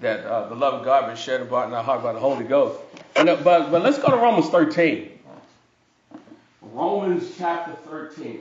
[0.00, 2.44] That uh, the love of God been shed abroad in our heart by the Holy
[2.44, 2.80] Ghost.
[3.14, 5.10] But, but, but let's go to Romans 13.
[6.60, 8.40] Romans chapter 13.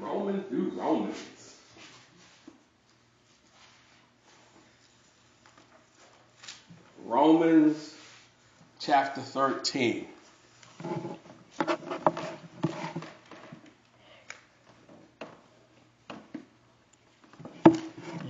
[0.00, 1.54] Romans through Romans.
[7.04, 7.94] Romans
[8.80, 10.06] chapter 13.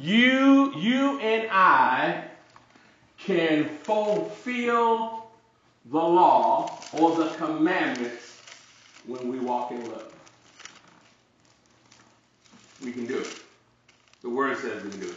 [0.07, 2.23] You, you and I
[3.19, 5.27] can fulfill
[5.87, 8.40] the law or the commandments
[9.05, 10.14] when we walk in love.
[12.85, 13.37] We can do it.
[14.23, 15.16] The word says we can do it.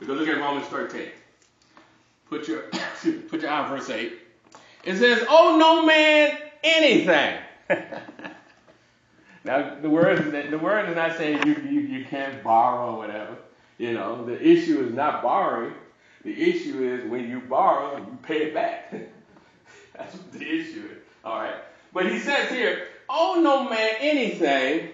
[0.00, 1.08] Because look at Romans 13.
[2.30, 2.60] Put your
[3.28, 4.10] put your eye on verse 8.
[4.84, 7.40] It says, Oh no man anything.
[9.44, 13.36] now the word the word is not saying you, you, you can't borrow or whatever.
[13.78, 15.72] You know, the issue is not borrowing.
[16.24, 18.92] The issue is when you borrow, you pay it back.
[19.96, 20.98] That's what the issue is.
[21.24, 21.54] All right.
[21.92, 24.90] But he says here, oh no man anything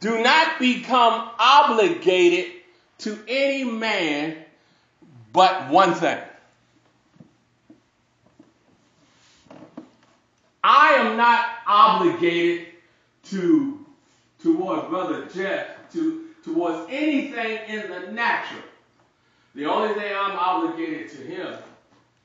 [0.00, 2.52] do not become obligated
[2.98, 4.36] to any man
[5.32, 6.18] but one thing.
[10.64, 12.68] I am not obligated
[13.24, 13.84] to
[14.42, 18.62] towards Brother Jeff to towards anything in the natural.
[19.54, 21.54] The only thing I'm obligated to him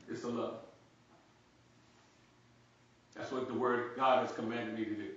[0.09, 0.53] is to love.
[3.15, 5.07] That's what the word God has commanded me to do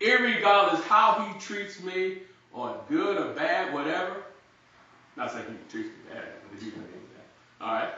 [0.00, 2.18] irregardless how he treats me,
[2.52, 4.22] or good or bad, whatever.
[5.16, 7.66] Not saying he treats me bad, but he treats me bad.
[7.66, 7.92] All right.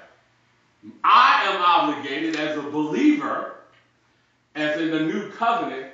[1.02, 3.56] I am obligated as a believer,
[4.54, 5.92] as in the new covenant,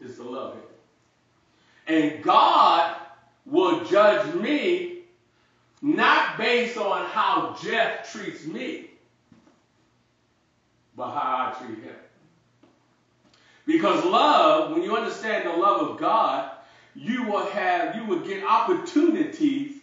[0.00, 0.62] is to love him.
[1.86, 2.93] And God
[3.46, 4.98] will judge me
[5.82, 8.86] not based on how Jeff treats me,
[10.96, 11.94] but how I treat him.
[13.66, 16.50] Because love, when you understand the love of God,
[16.94, 19.76] you will have, you will get opportunities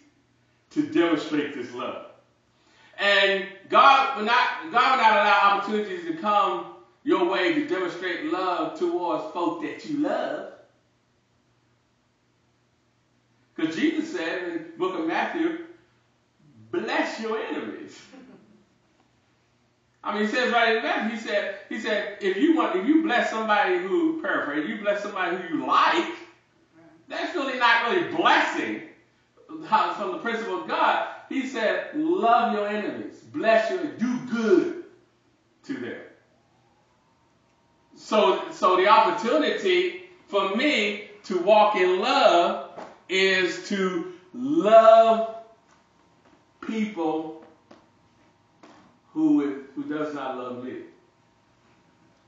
[0.70, 2.06] to demonstrate this love.
[2.98, 6.66] And God will not, God will not allow opportunities to come
[7.04, 10.51] your way to demonstrate love towards folk that you love.
[13.62, 15.66] Because Jesus said in the book of Matthew,
[16.72, 17.96] bless your enemies.
[20.02, 22.84] I mean, he says right in that, he said, he said, if you want, if
[22.88, 26.12] you bless somebody who, paraphrase, you bless somebody who you like,
[27.06, 28.82] that's really not really blessing
[29.46, 31.06] from the principle of God.
[31.28, 34.84] He said, love your enemies, bless your, do good
[35.66, 36.00] to them.
[37.94, 42.72] So, so the opportunity for me to walk in love
[43.12, 45.36] is to love
[46.62, 47.44] people
[49.12, 50.76] who, does not love me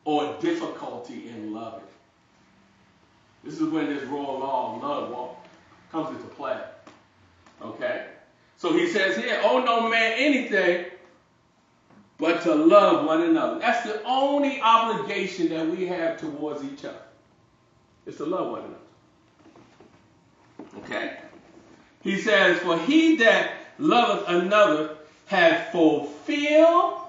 [0.05, 1.81] or difficulty in loving.
[3.42, 5.47] This is when this royal law of love walk
[5.90, 6.61] comes into play.
[7.62, 8.09] Okay?
[8.59, 10.87] So he says here, owe no man anything
[12.18, 13.59] but to love one another.
[13.61, 17.03] That's the only obligation that we have towards each other.
[18.07, 18.84] It's to love one another.
[20.79, 21.19] Okay?
[22.03, 27.01] He says, For he that loveth another hath fulfilled.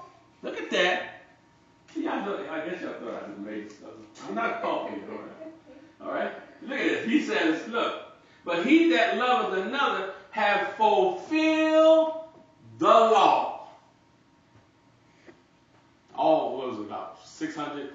[0.42, 1.02] Look at that.
[1.96, 3.90] I, guess y'all thought I just made stuff.
[4.28, 6.02] I'm not talking, all right?
[6.02, 6.32] All right?
[6.62, 7.06] Look at this.
[7.06, 8.02] He says, Look,
[8.44, 12.24] but he that loveth another hath fulfilled
[12.78, 13.68] the law.
[16.14, 17.90] All was about 600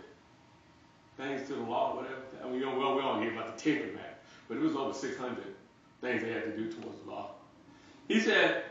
[1.18, 2.16] things to the law, whatever.
[2.42, 4.11] I mean, we don't, we don't hear about the Ten Commandments,
[4.52, 5.38] but it was over 600
[6.02, 7.32] things they had to do towards the law.
[8.10, 8.66] He said,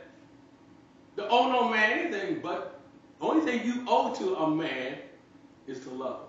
[1.17, 2.81] "The owe no man anything, but
[3.19, 4.99] the only thing you owe to a man
[5.67, 6.29] is to love.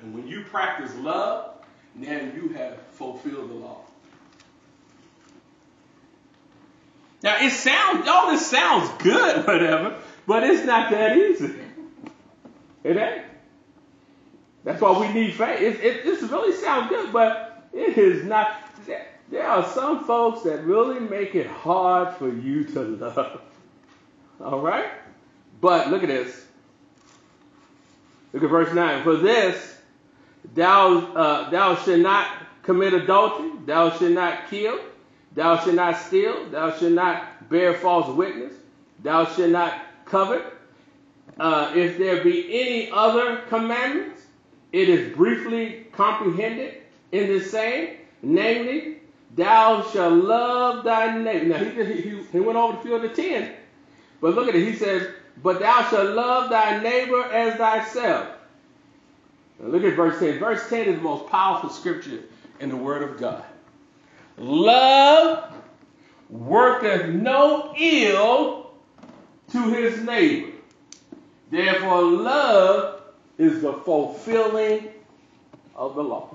[0.00, 3.82] And when you practice love, now you have fulfilled the law.
[7.22, 11.54] Now it sounds, all this sounds good, whatever, but it's not that easy.
[12.82, 13.24] It ain't.
[14.64, 15.60] That's why we need faith.
[15.60, 18.63] It, it, this really sounds good, but it is not.
[19.30, 23.40] There are some folks that really make it hard for you to love.
[24.40, 24.86] All right?
[25.60, 26.46] But look at this.
[28.32, 29.02] Look at verse 9.
[29.02, 29.78] For this,
[30.54, 32.28] thou, uh, thou shalt not
[32.62, 34.78] commit adultery, thou shalt not kill,
[35.34, 38.52] thou shalt not steal, thou shalt not bear false witness,
[39.02, 40.44] thou shalt not covet.
[41.38, 44.22] Uh, if there be any other commandments,
[44.72, 48.98] it is briefly comprehended in the same, namely,
[49.34, 51.44] thou shalt love thy neighbor.
[51.46, 53.52] Now, he, he, he went over the field of ten,
[54.20, 54.66] but look at it.
[54.66, 55.08] He says,
[55.42, 58.28] but thou shalt love thy neighbor as thyself.
[59.58, 60.38] Now look at verse 10.
[60.38, 62.20] Verse 10 is the most powerful scripture
[62.60, 63.44] in the Word of God.
[64.36, 65.52] Love
[66.28, 68.70] worketh no ill
[69.52, 70.52] to his neighbor.
[71.50, 73.02] Therefore, love
[73.38, 74.88] is the fulfilling
[75.76, 76.33] of the law.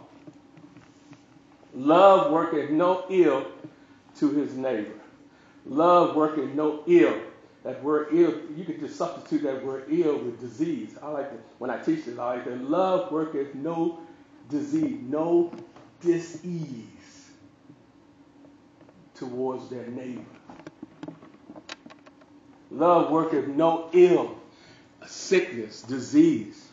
[1.73, 3.45] Love worketh no ill
[4.17, 4.99] to his neighbor.
[5.65, 7.17] Love worketh no ill.
[7.63, 10.95] That word ill, you could just substitute that word ill with disease.
[11.01, 12.17] I like it when I teach this.
[12.17, 12.63] I like that.
[12.63, 13.99] Love worketh no
[14.49, 15.53] disease, no
[16.01, 16.85] disease
[19.15, 20.23] towards their neighbor.
[22.71, 24.35] Love worketh no ill,
[25.05, 26.67] sickness, disease.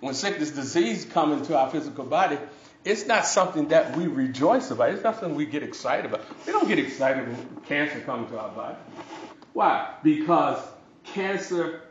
[0.00, 2.38] When sickness, disease come into our physical body,
[2.84, 4.90] it's not something that we rejoice about.
[4.90, 6.24] It's not something we get excited about.
[6.46, 8.76] We don't get excited when cancer comes to our body.
[9.52, 9.94] Why?
[10.02, 10.58] Because
[11.04, 11.82] cancer,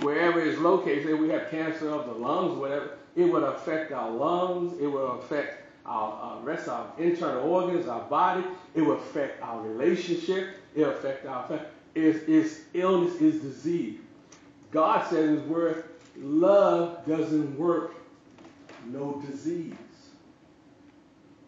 [0.00, 4.10] wherever it's located, say we have cancer of the lungs, whatever, it would affect our
[4.10, 8.98] lungs, it will affect our uh, rest of our internal organs, our body, it will
[8.98, 11.64] affect our relationship, it will affect our family.
[11.94, 13.98] It's, it's illness, is disease.
[14.70, 15.84] God said in His Word,
[16.16, 17.94] love doesn't work
[18.86, 19.74] no disease.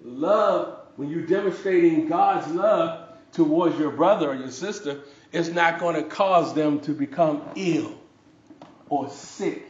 [0.05, 5.01] Love, when you're demonstrating God's love towards your brother or your sister,
[5.33, 7.93] it's not going to cause them to become ill
[8.89, 9.65] or sick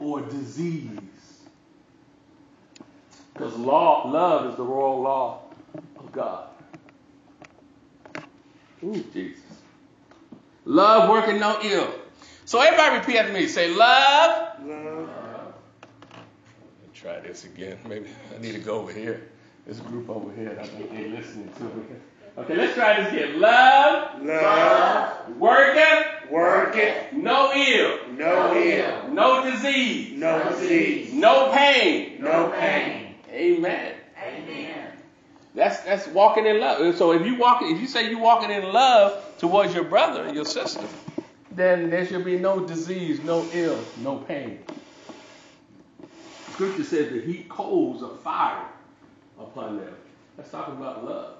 [0.00, 0.90] or disease.
[3.32, 5.42] Because law, love is the royal law
[5.98, 6.48] of God.
[8.82, 9.42] Ooh, Jesus.
[10.64, 11.92] Love working no ill.
[12.44, 13.46] So everybody repeat after me.
[13.48, 14.66] Say love.
[14.66, 15.54] Love.
[16.94, 17.78] Try this again.
[17.86, 19.28] Maybe I need to go over here.
[19.66, 21.84] This group over here, I think they're listening to me.
[22.36, 23.40] Okay, let's try this again.
[23.40, 24.22] Love.
[24.22, 25.36] Love.
[25.38, 26.04] Working.
[26.30, 27.98] Worketh No ill.
[28.12, 29.08] no ill.
[29.12, 30.18] No disease.
[30.18, 31.12] No disease.
[31.14, 32.20] No pain.
[32.20, 33.14] No pain.
[33.30, 33.94] Amen.
[34.20, 34.88] Amen.
[35.54, 36.96] That's that's walking in love.
[36.96, 40.34] So if you walk, if you say you're walking in love towards your brother and
[40.34, 40.84] your sister,
[41.52, 44.58] then there should be no disease, no ill, no pain.
[46.52, 48.66] Scripture says the heat coals of fire
[49.38, 49.94] upon them.
[50.36, 51.34] That's talking about love.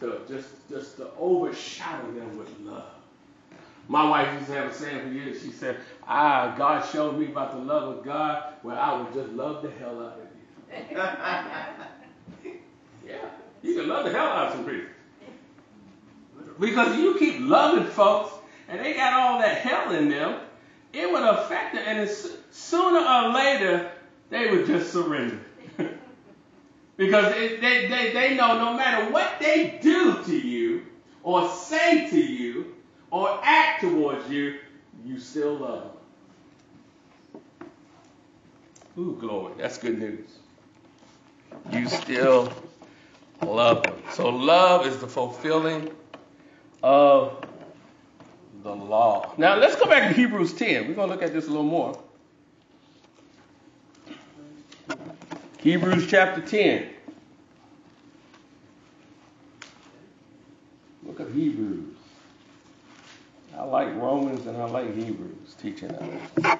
[0.00, 2.84] To just just to overshadow them with love.
[3.88, 5.42] My wife used to have a saying for years.
[5.42, 9.30] She said, "Ah, God showed me about the love of God, where I would just
[9.32, 10.96] love the hell out of you."
[13.06, 13.16] yeah,
[13.62, 14.86] you can love the hell out of some people
[16.60, 18.32] because you keep loving folks,
[18.68, 20.38] and they got all that hell in them.
[20.92, 23.90] It would affect them, and it's, sooner or later
[24.28, 25.40] they would just surrender.
[27.00, 30.82] Because it, they, they, they know no matter what they do to you,
[31.22, 32.74] or say to you,
[33.10, 34.58] or act towards you,
[35.06, 35.92] you still love
[37.64, 37.70] them.
[38.98, 39.54] Ooh, glory.
[39.56, 40.28] That's good news.
[41.72, 42.52] You still
[43.42, 43.94] love him.
[44.10, 45.90] So love is the fulfilling
[46.82, 47.42] of
[48.62, 49.32] the law.
[49.38, 50.88] Now let's go back to Hebrews 10.
[50.88, 51.98] We're going to look at this a little more.
[55.62, 56.88] Hebrews chapter 10.
[61.04, 61.96] Look at Hebrews.
[63.54, 66.58] I like Romans and I like Hebrews teaching us.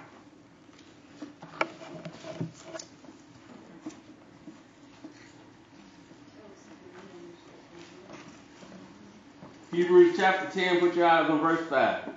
[9.72, 12.10] Hebrews chapter 10, put your eyes on verse 5.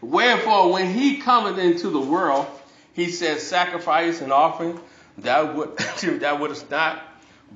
[0.00, 2.46] Wherefore, when he cometh into the world,
[2.94, 4.80] he says, Sacrifice and offering,
[5.18, 5.76] that would
[6.20, 7.02] that wouldst not,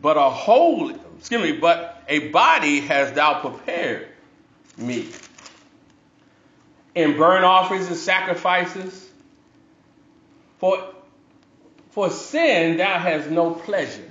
[0.01, 4.09] but a holy, excuse me, but a body has thou prepared
[4.77, 5.09] me.
[6.95, 9.09] In burnt offerings and sacrifices,
[10.59, 10.95] for
[11.91, 14.11] for sin thou hast no pleasure.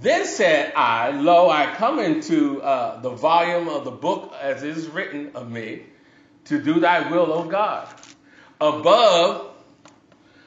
[0.00, 4.76] Then said I, Lo, I come into uh, the volume of the book as it
[4.76, 5.82] is written of me,
[6.46, 7.88] to do thy will, O God.
[8.60, 9.53] Above,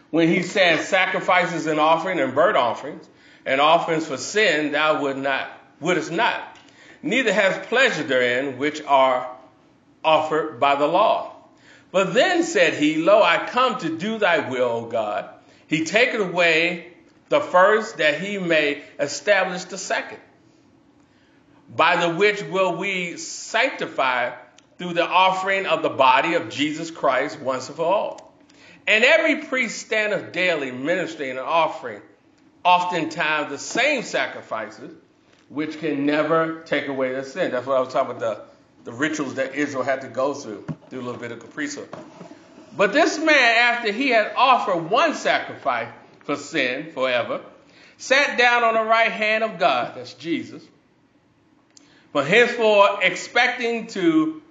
[0.09, 3.07] when he said sacrifices and offering and burnt offerings,
[3.45, 5.49] and offerings for sin, thou would not,
[5.79, 6.57] wouldest not.
[7.01, 9.29] Neither has pleasure therein, which are
[10.03, 11.33] offered by the law.
[11.91, 15.29] But then said he, Lo, I come to do thy will, O God.
[15.67, 16.93] He taketh away
[17.29, 20.19] the first that he may establish the second,
[21.73, 24.31] by the which will we sanctify
[24.77, 28.26] through the offering of the body of Jesus Christ once for all.
[28.87, 32.01] And every priest standeth daily ministering and offering,
[32.63, 34.93] oftentimes the same sacrifices,
[35.49, 37.51] which can never take away the sin.
[37.51, 38.47] That's what I was talking about
[38.85, 41.89] the, the rituals that Israel had to go through through Levitical priesthood.
[42.77, 45.89] But this man, after he had offered one sacrifice
[46.23, 47.41] for sin forever,
[47.97, 50.63] sat down on the right hand of God, that's Jesus,
[52.13, 54.41] but henceforth expecting to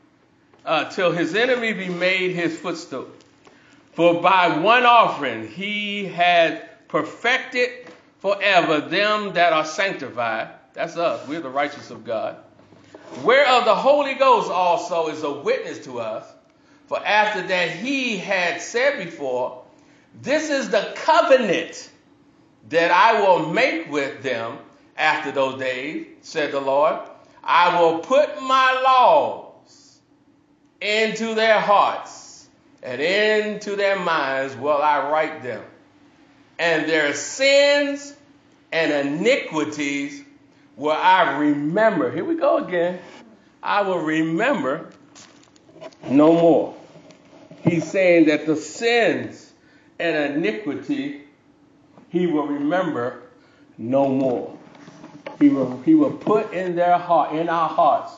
[0.64, 3.06] uh, till his enemy be made his footstool.
[3.96, 7.70] For by one offering he had perfected
[8.18, 10.50] forever them that are sanctified.
[10.74, 11.26] That's us.
[11.26, 12.36] We're the righteous of God.
[13.24, 16.30] Whereof the Holy Ghost also is a witness to us.
[16.88, 19.64] For after that he had said before,
[20.20, 21.90] This is the covenant
[22.68, 24.58] that I will make with them
[24.98, 27.00] after those days, said the Lord.
[27.42, 30.00] I will put my laws
[30.82, 32.25] into their hearts,
[32.82, 35.62] and into their minds will I write them.
[36.58, 38.14] And their sins
[38.72, 40.22] and iniquities
[40.76, 42.10] will I remember.
[42.10, 42.98] Here we go again.
[43.62, 44.90] I will remember
[46.08, 46.74] no more.
[47.62, 49.52] He's saying that the sins
[49.98, 51.22] and iniquity
[52.10, 53.22] he will remember
[53.76, 54.56] no more.
[55.38, 58.14] He will, he will put in their heart, in our hearts,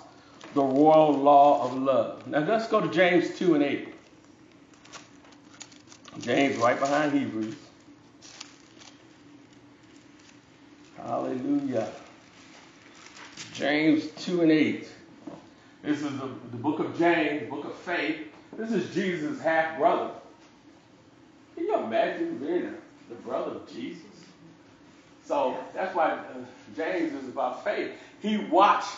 [0.55, 2.27] the royal law of love.
[2.27, 3.95] Now let's go to James 2 and 8.
[6.21, 7.55] James right behind Hebrews.
[10.97, 11.91] Hallelujah.
[13.55, 14.89] James 2 and 8.
[15.83, 18.29] This is the, the book of James, book of faith.
[18.57, 20.11] This is Jesus' half brother.
[21.55, 22.75] Can you imagine being
[23.09, 24.03] the brother of Jesus?
[25.25, 26.25] So that's why uh,
[26.77, 27.93] James is about faith.
[28.21, 28.97] He watched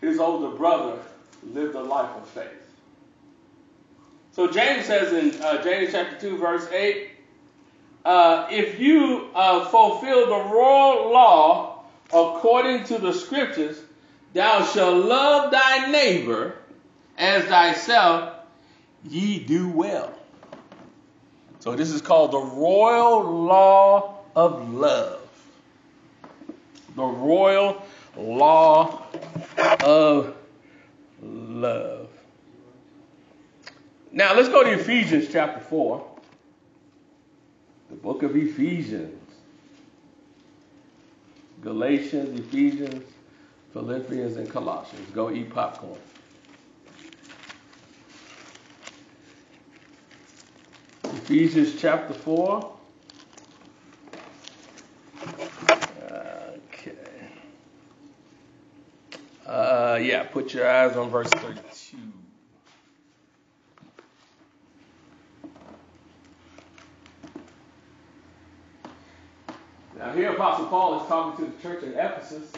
[0.00, 0.98] his older brother
[1.44, 2.61] live the life of faith.
[4.32, 7.10] So James says in uh, James chapter 2, verse 8,
[8.04, 13.78] uh, if you uh, fulfill the royal law according to the scriptures,
[14.32, 16.56] thou shalt love thy neighbor
[17.18, 18.34] as thyself,
[19.04, 20.12] ye do well.
[21.60, 25.20] So this is called the royal law of love.
[26.96, 27.82] The royal
[28.16, 29.06] law
[29.82, 30.34] of
[31.22, 32.01] love.
[34.14, 36.06] Now let's go to Ephesians chapter 4.
[37.88, 39.18] The book of Ephesians.
[41.62, 43.10] Galatians, Ephesians,
[43.72, 45.08] Philippians, and Colossians.
[45.14, 45.98] Go eat popcorn.
[51.04, 52.76] Ephesians chapter 4.
[56.74, 56.92] Okay.
[59.46, 62.21] Uh, yeah, put your eyes on verse 32.
[70.02, 72.50] Now, here Apostle Paul is talking to the church in Ephesus,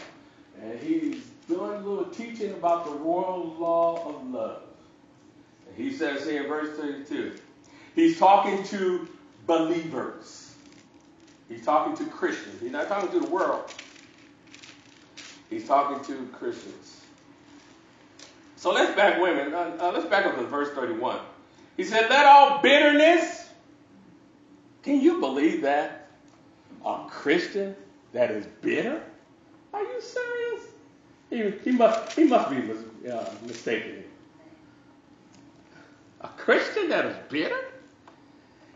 [0.62, 4.62] and he's doing a little teaching about the royal law of love.
[5.68, 7.36] And he says here in verse 32,
[7.94, 9.06] he's talking to
[9.46, 10.54] believers.
[11.50, 12.62] He's talking to Christians.
[12.62, 13.70] He's not talking to the world.
[15.50, 17.02] He's talking to Christians.
[18.56, 19.52] So let's back, women.
[19.52, 21.20] Uh, uh, let's back up to verse 31.
[21.76, 23.50] He said, "Let all bitterness."
[24.82, 26.03] Can you believe that?
[26.84, 27.74] A Christian
[28.12, 29.02] that is bitter?
[29.72, 30.62] Are you serious?
[31.30, 34.04] He, he must he must be uh, mistaken.
[36.20, 37.58] A Christian that is bitter?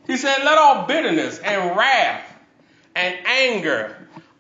[0.06, 2.24] He said, "Let all bitterness and wrath
[2.96, 3.96] and anger."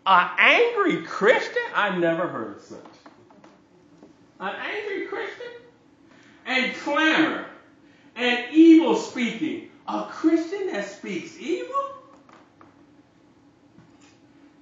[0.08, 1.62] An angry Christian?
[1.74, 2.78] I never heard of such.
[4.40, 5.52] An angry Christian?
[6.46, 7.44] And clamor
[8.16, 9.68] and evil speaking.
[9.86, 11.97] A Christian that speaks evil?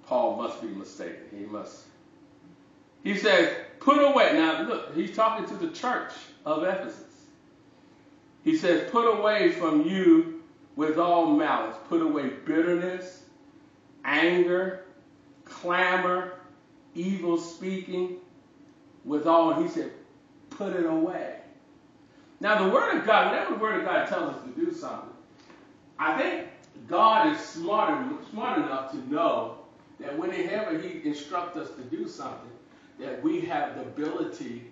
[0.07, 1.25] Paul must be mistaken.
[1.37, 1.85] He must.
[3.03, 4.33] He says, put away.
[4.35, 6.13] Now, look, he's talking to the church
[6.45, 7.03] of Ephesus.
[8.45, 10.43] He says, put away from you
[10.77, 11.77] with all malice.
[11.89, 13.23] Put away bitterness,
[14.05, 14.85] anger,
[15.45, 16.35] clamor,
[16.95, 18.17] evil speaking,
[19.05, 19.61] with all.
[19.61, 19.91] He said,
[20.51, 21.39] put it away.
[22.41, 25.11] Now, the Word of God, whenever the Word of God tells us to do something,
[25.99, 26.49] I think
[26.87, 29.59] God is smart, smart enough to know
[30.01, 32.51] that whenever He instructs us to do something,
[32.99, 34.65] that we have the ability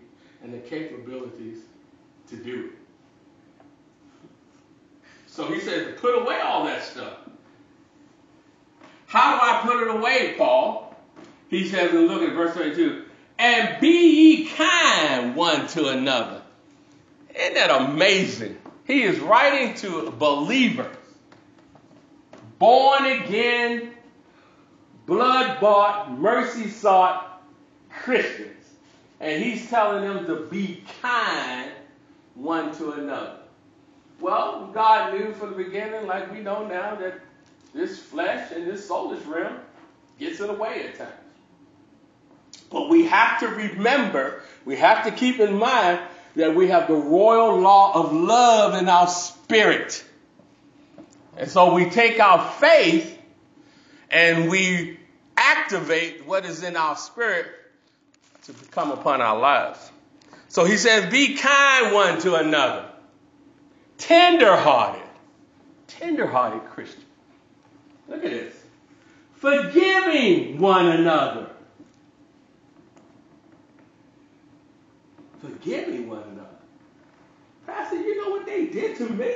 [0.42, 1.58] and the capabilities
[2.28, 2.72] to do it.
[5.26, 7.18] So He says, put away all that stuff.
[9.06, 10.96] How do I put it away, Paul?
[11.48, 13.04] He says, and look at verse 32,
[13.38, 16.42] and be ye kind one to another.
[17.34, 18.56] Isn't that amazing?
[18.86, 20.96] He is writing to believers,
[22.58, 23.93] born again,
[25.06, 27.42] blood bought, mercy sought
[27.90, 28.50] Christians.
[29.20, 31.70] And he's telling them to be kind
[32.34, 33.36] one to another.
[34.20, 37.20] Well, God knew from the beginning, like we know now, that
[37.72, 39.58] this flesh and this soulish realm
[40.18, 41.12] gets in the way at times.
[42.70, 46.00] But we have to remember, we have to keep in mind
[46.36, 50.04] that we have the royal law of love in our spirit.
[51.36, 53.13] And so we take our faith
[54.14, 54.96] and we
[55.36, 57.48] activate what is in our spirit
[58.44, 59.90] to come upon our lives.
[60.46, 62.88] So he says, be kind one to another,
[63.98, 65.02] tender-hearted,
[65.88, 67.02] tender-hearted Christian.
[68.08, 68.54] Look at this.
[69.38, 71.50] Forgiving one another.
[75.40, 76.48] Forgiving one another.
[77.66, 79.32] Pastor, you know what they did to me?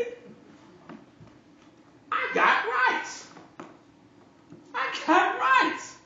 [2.12, 3.27] I got rights.
[4.74, 5.96] I got rights.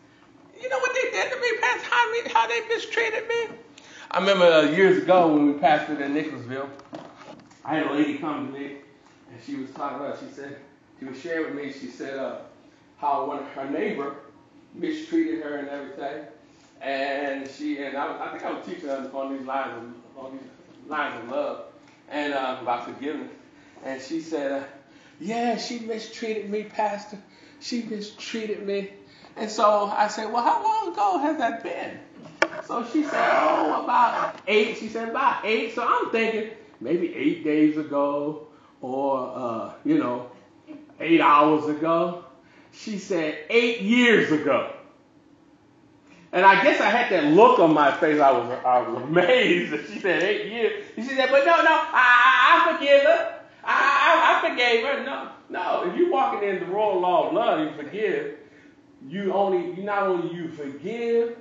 [0.61, 1.89] You know what they did to me, Pastor?
[1.91, 3.57] How, me, how they mistreated me?
[4.11, 6.69] I remember uh, years ago when we pastored in Nicholasville,
[7.65, 8.77] I had a lady come to me,
[9.31, 10.59] and she was talking about, she said,
[10.99, 12.39] she was sharing with me, she said, uh,
[12.99, 14.17] how one her neighbor
[14.75, 16.25] mistreated her and everything.
[16.81, 19.73] And she and I, I think I was teaching her on these lines
[20.17, 21.65] of on these lines of love
[22.09, 23.31] and uh, about forgiveness.
[23.85, 24.65] And she said, uh,
[25.21, 27.19] "Yeah, she mistreated me, Pastor.
[27.63, 28.91] She mistreated me."
[29.37, 31.99] And so I said, "Well, how long ago has that been?"
[32.67, 34.79] So she said, "Oh, about eight.
[34.79, 35.75] She said about eight.
[35.75, 36.51] So I'm thinking
[36.81, 38.47] maybe eight days ago,
[38.81, 40.31] or uh, you know,
[41.01, 42.25] eight hours ago.
[42.73, 44.73] She said eight years ago.
[46.33, 48.19] And I guess I had that look on my face.
[48.19, 50.85] I was, I was amazed that she said eight years.
[50.97, 53.42] She said, but no, no, I, I forgive her.
[54.03, 55.05] I, I, I forgave her.
[55.05, 55.91] No, no.
[55.91, 58.37] If you're walking in the royal law of love, you forgive.
[59.09, 61.37] You only, you not only you forgive,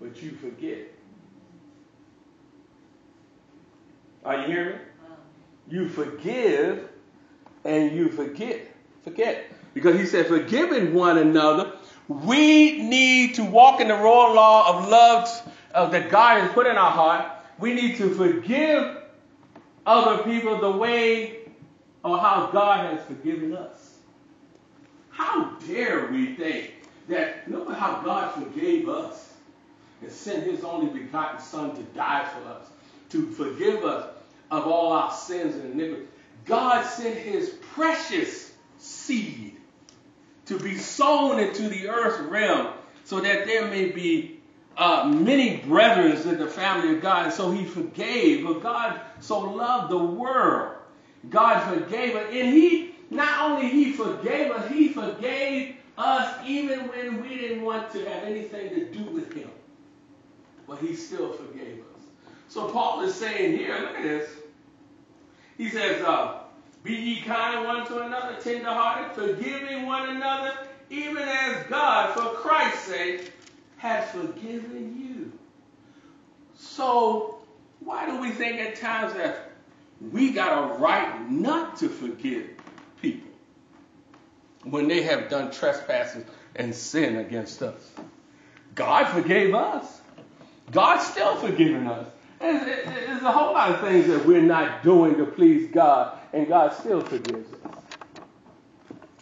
[0.00, 0.78] but you forget.
[4.24, 4.84] Are you hearing me?
[5.68, 6.88] You forgive
[7.64, 8.74] and you forget.
[9.04, 9.46] Forget.
[9.72, 11.72] Because he said, forgiving one another,
[12.08, 16.66] we need to walk in the royal law of love uh, that God has put
[16.66, 17.26] in our heart.
[17.58, 18.96] We need to forgive
[19.86, 21.39] other people the way
[22.02, 23.98] or how God has forgiven us.
[25.10, 26.72] How dare we think
[27.08, 29.32] that look how God forgave us
[30.00, 32.66] and sent his only begotten son to die for us,
[33.10, 34.08] to forgive us
[34.50, 36.08] of all our sins and iniquities.
[36.46, 39.56] God sent his precious seed
[40.46, 42.72] to be sown into the earth realm
[43.04, 44.40] so that there may be
[44.76, 47.26] uh, many brethren in the family of God.
[47.26, 48.44] And so he forgave.
[48.46, 50.76] But God so loved the world.
[51.28, 52.26] God forgave us.
[52.32, 57.92] And he, not only he forgave us, he forgave us even when we didn't want
[57.92, 59.50] to have anything to do with him.
[60.66, 62.02] But he still forgave us.
[62.48, 64.30] So Paul is saying here, look at this.
[65.58, 66.38] He says, uh,
[66.82, 70.54] be ye kind one to another, tenderhearted, forgiving one another,
[70.88, 73.32] even as God, for Christ's sake,
[73.76, 75.32] has forgiven you.
[76.56, 77.38] So
[77.80, 79.49] why do we think at times that
[80.00, 82.48] we got a right not to forgive
[83.02, 83.30] people
[84.64, 86.24] when they have done trespasses
[86.56, 87.90] and sin against us?
[88.74, 90.00] God forgave us.
[90.70, 92.06] God's still forgiving us.
[92.38, 96.72] There's a whole lot of things that we're not doing to please God, and God
[96.72, 97.70] still forgives us.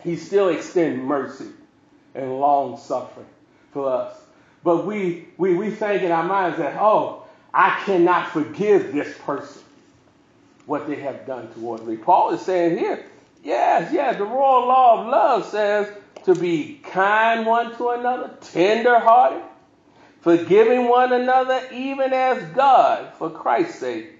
[0.04, 1.50] He still extends mercy
[2.14, 3.26] and long suffering
[3.72, 4.16] for us.
[4.62, 9.62] But we, we, we think in our minds that, oh, I cannot forgive this person
[10.68, 11.96] what they have done towards me.
[11.96, 13.02] Paul is saying here,
[13.42, 15.90] yes, yes, the royal law of love says
[16.26, 19.42] to be kind one to another, tender hearted,
[20.20, 24.10] forgiving one another, even as God, for Christ's sake,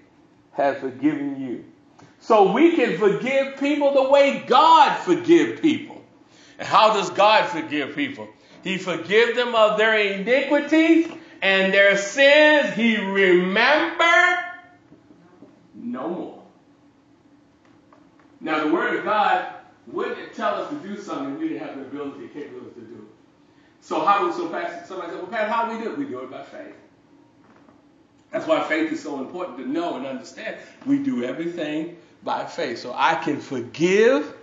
[0.53, 1.65] has forgiven you.
[2.19, 6.03] So we can forgive people the way God forgive people.
[6.57, 8.27] And how does God forgive people?
[8.63, 11.11] He forgive them of their iniquities
[11.43, 14.39] and their sins he remember
[15.75, 16.38] no more.
[18.49, 19.45] Now the word of God
[19.85, 23.07] wouldn't tell us to do something we didn't have the ability, capability to do.
[23.79, 25.97] So how do we, so Pastor, somebody said, well, Pat, how do we do it?
[25.99, 26.73] We do it by faith.
[28.31, 30.57] That's why faith is so important to know and understand.
[30.87, 32.79] We do everything by faith.
[32.79, 34.33] So I can forgive,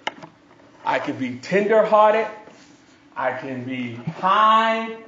[0.85, 2.29] I can be tenderhearted,
[3.17, 4.99] I can be kind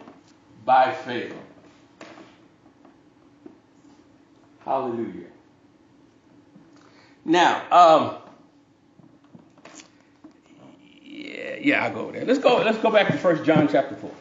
[0.65, 1.37] by faith.
[4.65, 5.27] Hallelujah.
[7.25, 8.28] Now, um,
[11.19, 12.25] yeah, yeah, I'll go there.
[12.25, 12.59] Let's go.
[12.59, 14.13] Let's go back to First John chapter four.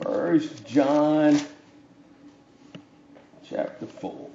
[0.00, 1.40] First John
[3.48, 4.30] chapter four.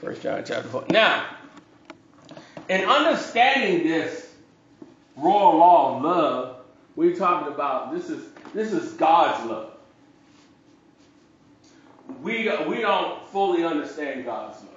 [0.00, 0.84] First John chapter four.
[0.90, 1.24] Now,
[2.68, 4.34] in understanding this
[5.16, 6.56] royal law of love,
[6.96, 9.73] we're talking about this is this is God's love.
[12.22, 14.70] We we don't fully understand God's love.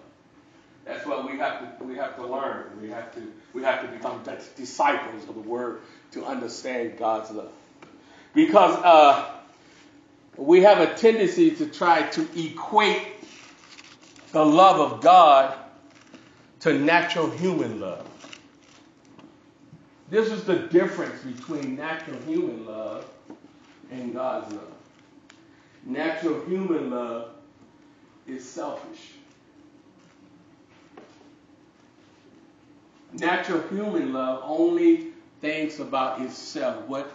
[0.86, 2.65] That's what we have to we have to learn.
[2.82, 3.21] We have to
[3.53, 4.21] we have to become
[4.55, 7.51] disciples of the Word to understand God's love.
[8.34, 9.30] Because uh,
[10.38, 13.01] we have a tendency to try to equate
[14.32, 15.57] the love of God
[16.61, 18.07] to natural human love.
[20.09, 23.05] This is the difference between natural human love
[23.91, 24.76] and God's love.
[25.88, 27.30] Natural human love
[28.28, 29.14] is selfish.
[33.14, 35.08] Natural human love only
[35.40, 36.86] thinks about itself.
[36.88, 37.10] What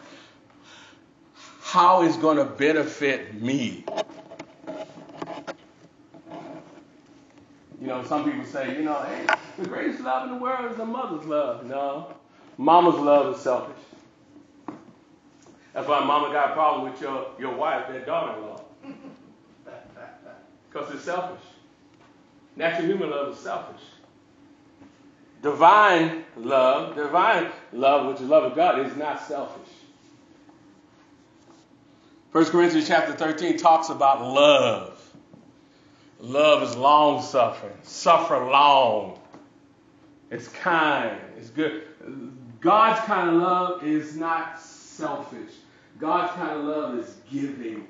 [1.60, 3.84] how it's going to benefit me.
[7.80, 9.26] You know, some people say, you know, hey,
[9.58, 11.66] the greatest love in the world is a mother's love.
[11.66, 12.14] No.
[12.56, 13.82] Mama's love is selfish.
[15.72, 18.61] That's why mama got a problem with your, your wife, that daughter-in-law.
[20.72, 21.44] Because it's selfish.
[22.56, 23.82] Natural human love is selfish.
[25.42, 29.68] Divine love, divine love, which is love of God, is not selfish.
[32.30, 34.98] 1 Corinthians chapter 13 talks about love.
[36.20, 39.18] Love is long suffering, suffer long.
[40.30, 41.82] It's kind, it's good.
[42.60, 45.50] God's kind of love is not selfish.
[45.98, 47.88] God's kind of love is giving.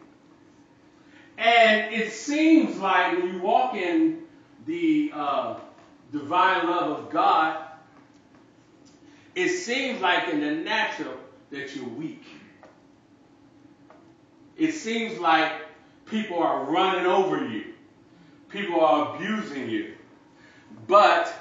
[1.42, 4.22] And it seems like when you walk in
[4.64, 5.56] the uh,
[6.12, 7.64] divine love of God,
[9.34, 11.16] it seems like in the natural
[11.50, 12.24] that you're weak.
[14.56, 15.50] It seems like
[16.06, 17.74] people are running over you.
[18.48, 19.94] People are abusing you.
[20.86, 21.34] But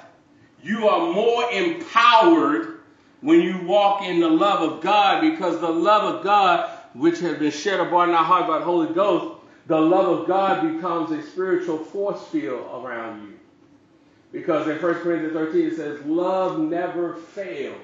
[0.64, 2.80] you are more empowered
[3.20, 7.38] when you walk in the love of God because the love of God, which has
[7.38, 9.30] been shed abroad in our heart by the Holy Ghost,
[9.72, 13.39] the love of God becomes a spiritual force field around you.
[14.34, 17.80] Because in 1 Corinthians 13 it says, love never fails.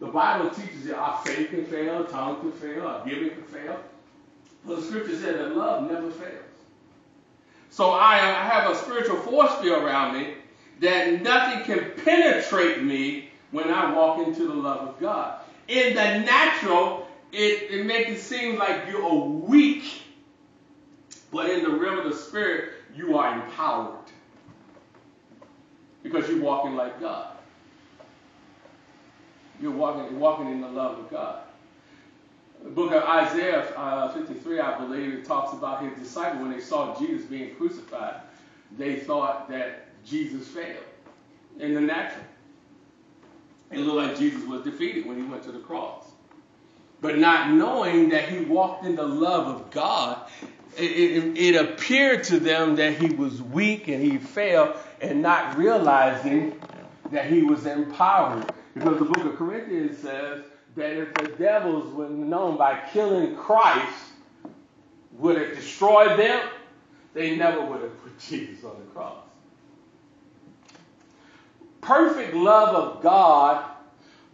[0.00, 3.78] The Bible teaches you our faith can fail, tongue can fail, our giving can fail.
[4.64, 6.44] But the scripture said that love never fails.
[7.68, 10.32] So I have a spiritual force field around me
[10.80, 15.40] that nothing can penetrate me when I walk into the love of God.
[15.68, 19.84] In the natural, it, it makes it seem like you are weak,
[21.30, 23.96] but in the realm of the spirit, you are empowered
[26.02, 27.36] because you're walking like God.
[29.60, 31.42] You're walking, walking in the love of God.
[32.62, 36.60] The book of Isaiah uh, 53, I believe, it talks about his disciples when they
[36.60, 38.16] saw Jesus being crucified,
[38.76, 40.84] they thought that Jesus failed
[41.60, 42.24] in the natural.
[43.70, 46.04] It looked like Jesus was defeated when he went to the cross.
[47.00, 50.28] But not knowing that he walked in the love of God,
[50.80, 56.60] it, it, appeared to them that he was weak and he failed, and not realizing
[57.10, 58.52] that he was empowered.
[58.74, 60.44] Because the book of Corinthians says
[60.76, 63.92] that if the devils were known by killing Christ
[65.12, 66.48] would have destroyed them,
[67.14, 69.16] they never would have put Jesus on the cross.
[71.80, 73.64] Perfect love of God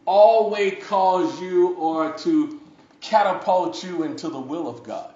[0.07, 2.61] always calls you or to
[3.01, 5.14] catapult you into the will of God.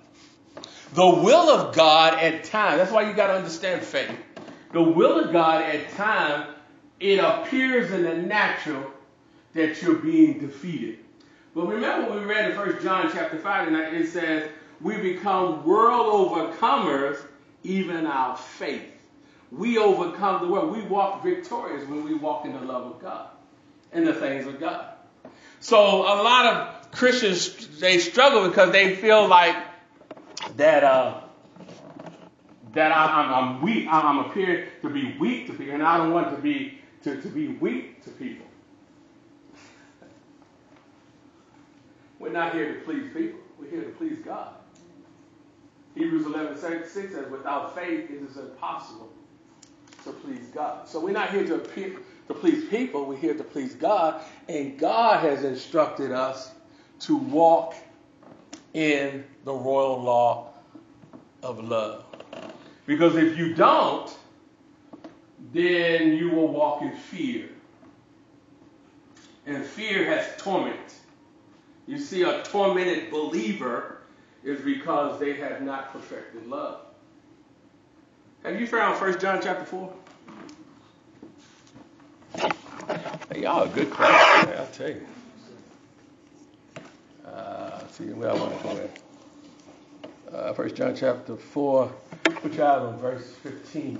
[0.94, 4.16] The will of God at times, that's why you got to understand faith.
[4.72, 6.46] The will of God at times,
[6.98, 8.90] it appears in the natural
[9.54, 10.98] that you're being defeated.
[11.54, 16.30] But remember we read in 1 John chapter 5, and it says, we become world
[16.30, 17.18] overcomers,
[17.64, 18.92] even our faith.
[19.50, 20.76] We overcome the world.
[20.76, 23.28] We walk victorious when we walk in the love of God
[23.92, 24.92] and the things of God.
[25.60, 29.56] So a lot of Christians they struggle because they feel like
[30.58, 31.20] that uh,
[32.74, 33.86] that I, am I'm weak.
[33.88, 37.28] I'm appear to be weak to people, and I don't want to be to, to
[37.28, 38.46] be weak to people.
[42.18, 43.40] We're not here to please people.
[43.58, 44.54] We're here to please God.
[45.94, 49.12] Hebrews 11, 6 says, without faith it is impossible
[50.04, 50.88] to please God.
[50.88, 51.96] So we're not here to, appear,
[52.28, 54.22] to please people, we're here to please God.
[54.48, 56.52] And God has instructed us
[57.00, 57.74] to walk
[58.74, 60.47] in the royal law
[61.42, 62.04] of love.
[62.86, 64.10] Because if you don't,
[65.52, 67.48] then you will walk in fear.
[69.46, 70.94] And fear has torment.
[71.86, 73.98] You see, a tormented believer
[74.44, 76.80] is because they have not perfected love.
[78.44, 79.92] Have you found 1 John chapter 4?
[83.32, 85.06] Hey, y'all a good class today, I'll tell you.
[87.26, 89.07] Uh, see where I want to go at.
[90.32, 91.90] Uh, 1 John chapter 4,
[92.24, 93.98] put out on verse 15.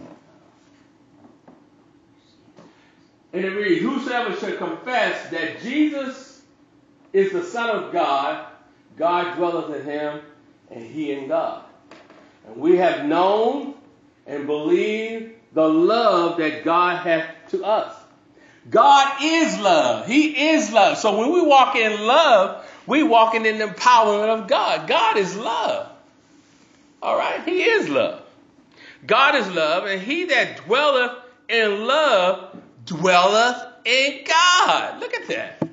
[3.33, 6.43] And it reads, Whosoever shall confess that Jesus
[7.15, 8.47] is the Son of God,
[8.99, 10.21] God dwelleth in him,
[10.71, 11.65] and he in God.
[12.47, 13.75] And we have known
[14.27, 17.95] and believed the love that God hath to us.
[18.69, 20.07] God is love.
[20.07, 20.99] He is love.
[20.99, 24.87] So when we walk in love, we walking in the empowerment of God.
[24.87, 25.93] God is love.
[27.03, 27.43] All right?
[27.45, 28.23] He is love.
[29.07, 31.19] God is love, and he that dwelleth
[31.49, 35.01] in love dwelleth in God.
[35.01, 35.69] Look at that.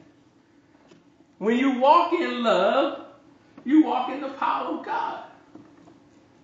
[1.39, 3.05] When you walk in love,
[3.65, 5.23] you walk in the power of God.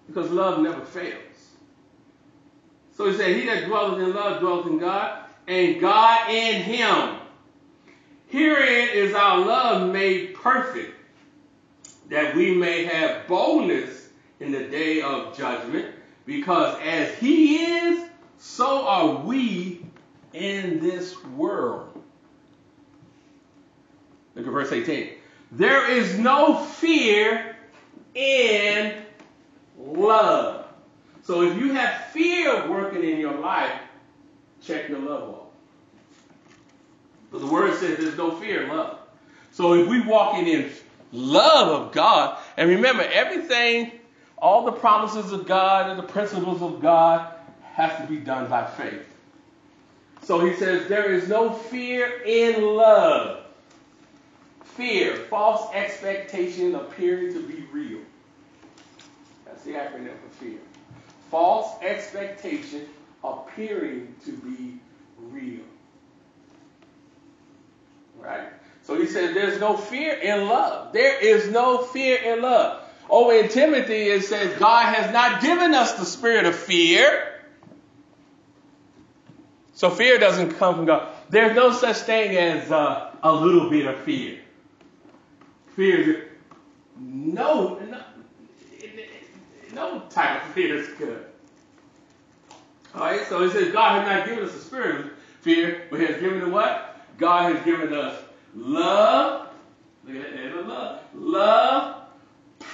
[0.07, 1.15] Because love never fails.
[2.97, 7.17] So he said, He that dwelleth in love dwelleth in God, and God in him.
[8.27, 10.93] Herein is our love made perfect,
[12.09, 14.09] that we may have boldness
[14.41, 15.93] in the day of judgment,
[16.25, 19.85] because as he is, so are we
[20.33, 22.03] in this world.
[24.35, 25.09] Look at verse 18.
[25.51, 27.55] There is no fear
[28.15, 28.93] in
[29.77, 30.65] love.
[31.23, 33.71] So if you have fear working in your life,
[34.61, 35.47] check your love off.
[37.31, 38.97] But the word says there's no fear in love.
[39.51, 40.71] So if we walking in
[41.11, 43.91] love of God, and remember everything,
[44.41, 47.33] all the promises of God and the principles of God
[47.73, 49.05] have to be done by faith.
[50.23, 53.45] So he says there is no fear in love.
[54.63, 57.99] Fear, false expectation appearing to be real.
[59.45, 60.59] That's the acronym for fear.
[61.29, 62.87] False expectation
[63.23, 64.79] appearing to be
[65.17, 65.63] real.
[68.19, 68.47] Right?
[68.83, 70.93] So he says there's no fear in love.
[70.93, 72.80] There is no fear in love.
[73.11, 77.41] Over in Timothy, it says God has not given us the spirit of fear.
[79.73, 81.09] So fear doesn't come from God.
[81.29, 84.39] There's no such thing as uh, a little bit of fear.
[85.75, 86.29] Fear,
[86.97, 88.01] no, no,
[89.73, 91.25] no type of fear is good.
[92.95, 95.99] All right, so it says God has not given us a spirit of fear, but
[95.99, 97.05] He has given what?
[97.17, 98.21] God has given us
[98.55, 99.49] love.
[100.05, 101.01] Look at that, love.
[101.13, 102.00] Love,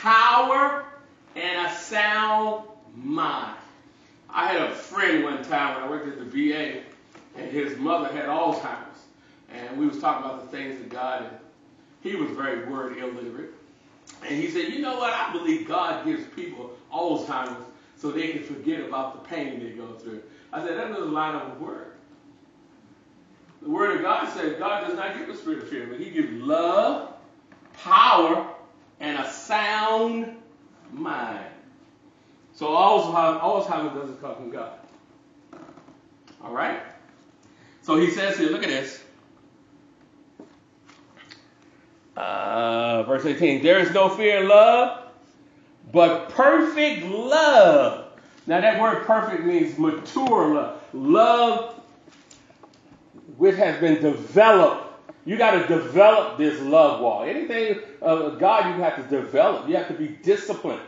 [0.02, 0.86] power,
[1.36, 3.58] and a sound mind.
[4.30, 6.82] I had a friend one time when I worked at the VA,
[7.36, 9.00] and his mother had Alzheimer's,
[9.52, 11.32] and we was talking about the things of God, and
[12.02, 13.52] he was very word illiterate.
[14.24, 15.14] And he said, you know what?
[15.14, 19.94] I believe God gives people Alzheimer's so they can forget about the pain they go
[19.94, 20.22] through.
[20.54, 21.94] I said, that doesn't line up with word.
[23.62, 26.10] The Word of God says God does not give a spirit of fear, but He
[26.10, 27.14] gives love,
[27.74, 28.54] power,
[29.00, 30.36] and a sound
[30.92, 31.46] mind.
[32.54, 34.74] So Alzheimer's, doesn't come from God.
[36.44, 36.82] All right?
[37.84, 39.04] So he says here, look at this.
[42.16, 45.12] Uh, verse 18 There is no fear in love,
[45.92, 48.06] but perfect love.
[48.48, 50.82] Now, that word perfect means mature love.
[50.94, 51.78] Love
[53.38, 54.87] which has been developed.
[55.28, 57.24] You got to develop this love wall.
[57.24, 59.68] Anything of God, you have to develop.
[59.68, 60.80] You have to be disciplined.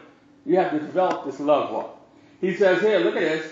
[0.46, 2.00] You have to develop this love wall.
[2.40, 3.52] He says here, look at this.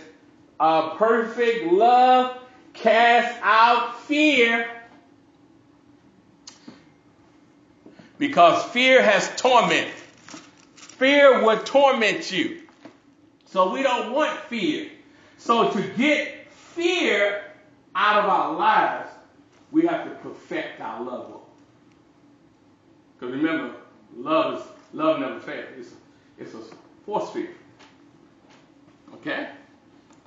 [0.57, 2.37] Uh, perfect love
[2.71, 4.65] casts out fear
[8.17, 9.89] because fear has torment.
[10.75, 12.61] Fear would torment you.
[13.47, 14.89] So we don't want fear.
[15.37, 17.43] So to get fear
[17.93, 19.06] out of our lives,
[19.71, 21.49] we have to perfect our love walk.
[23.19, 23.75] Because remember,
[24.15, 25.67] love is love never fails.
[25.77, 25.93] It's,
[26.37, 27.49] it's a force field.
[29.15, 29.49] Okay?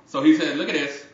[0.05, 1.05] So he said, look at this.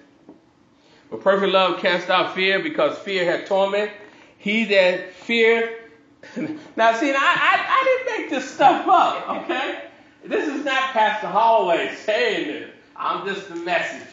[1.09, 3.91] But perfect love casts out fear because fear had torment.
[4.37, 5.89] He that fear.
[6.75, 9.83] now, see, I, I, I didn't make this stuff up, okay?
[10.25, 12.71] This is not Pastor Hollaway saying this.
[12.95, 14.07] I'm just the messenger.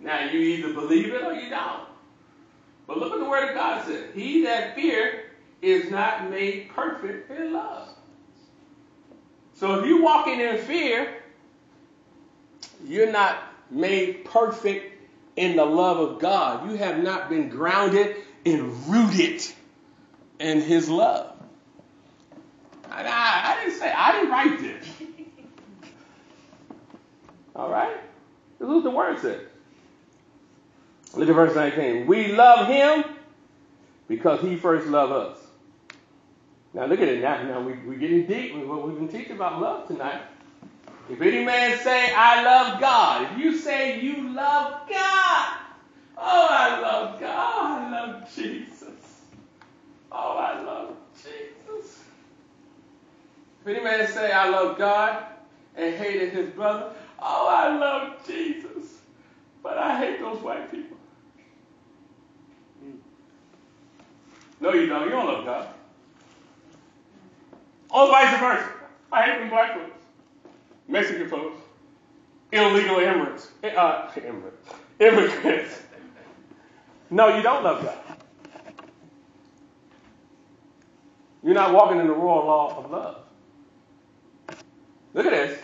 [0.00, 1.82] Now, you either believe it or you don't.
[2.86, 4.04] But look at the Word of God says.
[4.14, 5.24] He that fear
[5.62, 7.88] is not made perfect in love.
[9.54, 11.22] So if you're walking in fear,
[12.84, 14.92] you're not made perfect
[15.36, 16.70] in the love of God.
[16.70, 19.42] You have not been grounded and rooted
[20.38, 21.32] in His love.
[22.90, 24.86] I, I, I didn't say, I didn't write this.
[27.56, 27.96] All right?
[28.58, 29.40] This is what the Word says.
[31.14, 32.06] Look at verse 19.
[32.06, 33.04] We love Him
[34.08, 35.38] because He first loved us.
[36.74, 37.42] Now look at it now.
[37.42, 40.22] Now we, we're getting deep with what we've been teaching about love tonight.
[41.08, 45.56] If any man say, I love God, if you say you love God,
[46.18, 49.22] oh, I love God, I love Jesus.
[50.12, 52.02] Oh, I love Jesus.
[53.62, 55.24] If any man say, I love God
[55.76, 58.98] and hated his brother, oh, I love Jesus,
[59.62, 60.95] but I hate those white people.
[64.60, 65.04] No, you don't.
[65.04, 65.68] You don't love God.
[67.90, 68.72] Or vice versa.
[69.12, 70.02] I hate them black folks.
[70.88, 71.60] Mexican folks,
[72.52, 74.68] illegal immigrants, uh, immigrants,
[75.00, 75.82] immigrants.
[77.10, 77.98] No, you don't love God.
[81.42, 83.16] You're not walking in the royal law of love.
[85.14, 85.58] Look at this.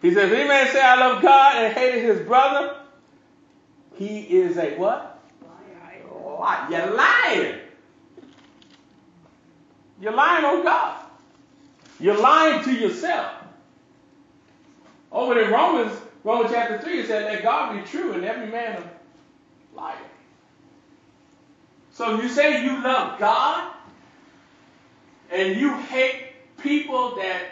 [0.00, 2.76] He says, if any man say I love God and hated his brother,
[3.96, 5.20] he is a what?
[5.42, 6.66] Liar.
[6.70, 7.58] You're lying.
[10.00, 11.04] You're lying on God.
[11.98, 13.32] You're lying to yourself.
[15.12, 18.82] Over in Romans, Romans chapter 3, it said, Let God be true and every man
[18.82, 19.96] a liar.
[21.92, 23.72] So you say you love God
[25.30, 27.42] and you hate people that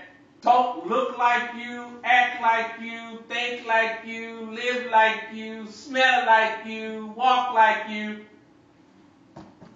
[0.40, 6.64] don't look like you, act like you, think like you, live like you, smell like
[6.64, 8.24] you, walk like you.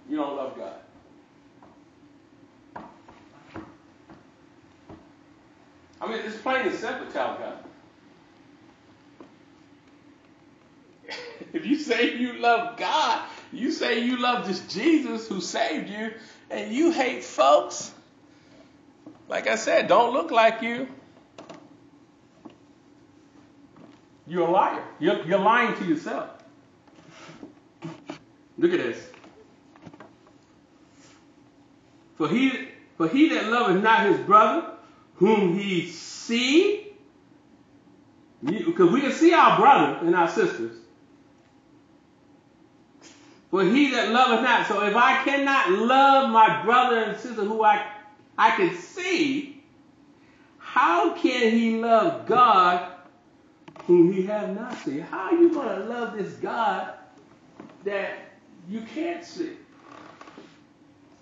[0.09, 0.82] You don't love God.
[6.03, 7.39] I mean, it's plain and simple, child
[11.53, 16.13] if you say you love God, you say you love this Jesus who saved you,
[16.49, 17.93] and you hate folks,
[19.29, 20.87] like I said, don't look like you.
[24.27, 24.83] You're a liar.
[24.99, 26.29] You're, you're lying to yourself.
[28.57, 29.09] Look at this.
[32.17, 34.72] For he, for he that loveth not his brother,
[35.23, 36.93] whom he see,
[38.43, 40.75] because we can see our brother and our sisters.
[43.49, 44.67] For he that loveth not.
[44.67, 47.87] So if I cannot love my brother and sister who I,
[48.37, 49.63] I can see,
[50.57, 52.91] how can he love God
[53.85, 54.99] whom he have not seen?
[54.99, 56.95] How are you going to love this God
[57.85, 58.11] that
[58.67, 59.51] you can't see?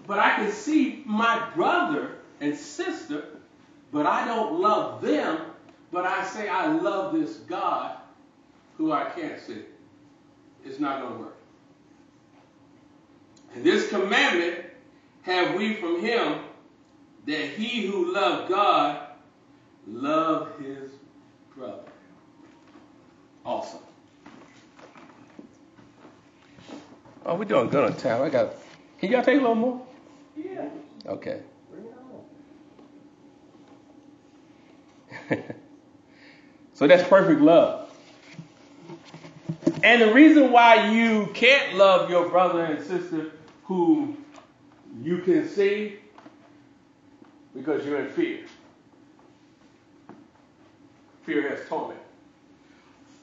[0.07, 3.25] But I can see my brother and sister,
[3.91, 5.39] but I don't love them,
[5.91, 7.97] but I say I love this God
[8.77, 9.63] who I can't see.
[10.65, 11.37] It's not going to work.
[13.53, 14.65] And this commandment
[15.23, 16.39] have we from him
[17.25, 19.07] that he who loved God
[19.87, 20.91] love his
[21.55, 21.83] brother.
[23.45, 23.79] Awesome.
[27.25, 28.23] Oh, we're doing good on time.
[28.23, 28.55] I got.
[28.99, 29.85] Can y'all take a little more?
[30.35, 30.69] Yeah.
[31.05, 31.41] Okay.
[31.71, 32.23] Bring it on.
[36.73, 37.89] so that's perfect love.
[39.83, 43.31] And the reason why you can't love your brother and sister
[43.63, 44.15] who
[45.01, 45.97] you can see,
[47.55, 48.41] because you're in fear.
[51.23, 51.99] Fear has torment.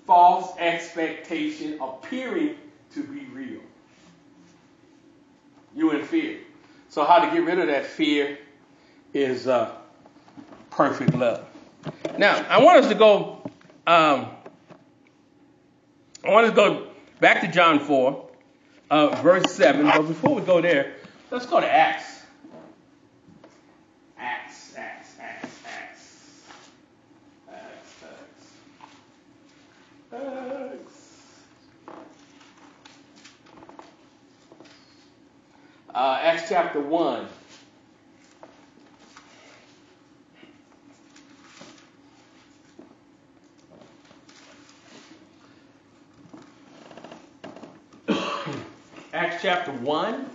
[0.06, 2.56] False expectation appearing
[2.94, 3.60] to be real.
[5.74, 6.38] You're in fear.
[6.88, 8.38] So how to get rid of that fear
[9.12, 9.74] is uh,
[10.70, 11.47] perfect love.
[12.18, 13.42] Now, I want us to go.
[13.86, 14.26] Um,
[16.24, 16.88] I want us to go
[17.20, 18.28] back to John 4,
[18.90, 19.86] uh, verse 7.
[19.86, 20.96] But before we go there,
[21.30, 22.22] let's go to Acts.
[24.18, 26.42] Acts, Acts, Acts, Acts.
[27.50, 28.52] Acts, Acts.
[30.12, 31.42] Acts.
[35.94, 37.28] Uh, Acts chapter 1.
[49.38, 50.30] Acts chapter 1.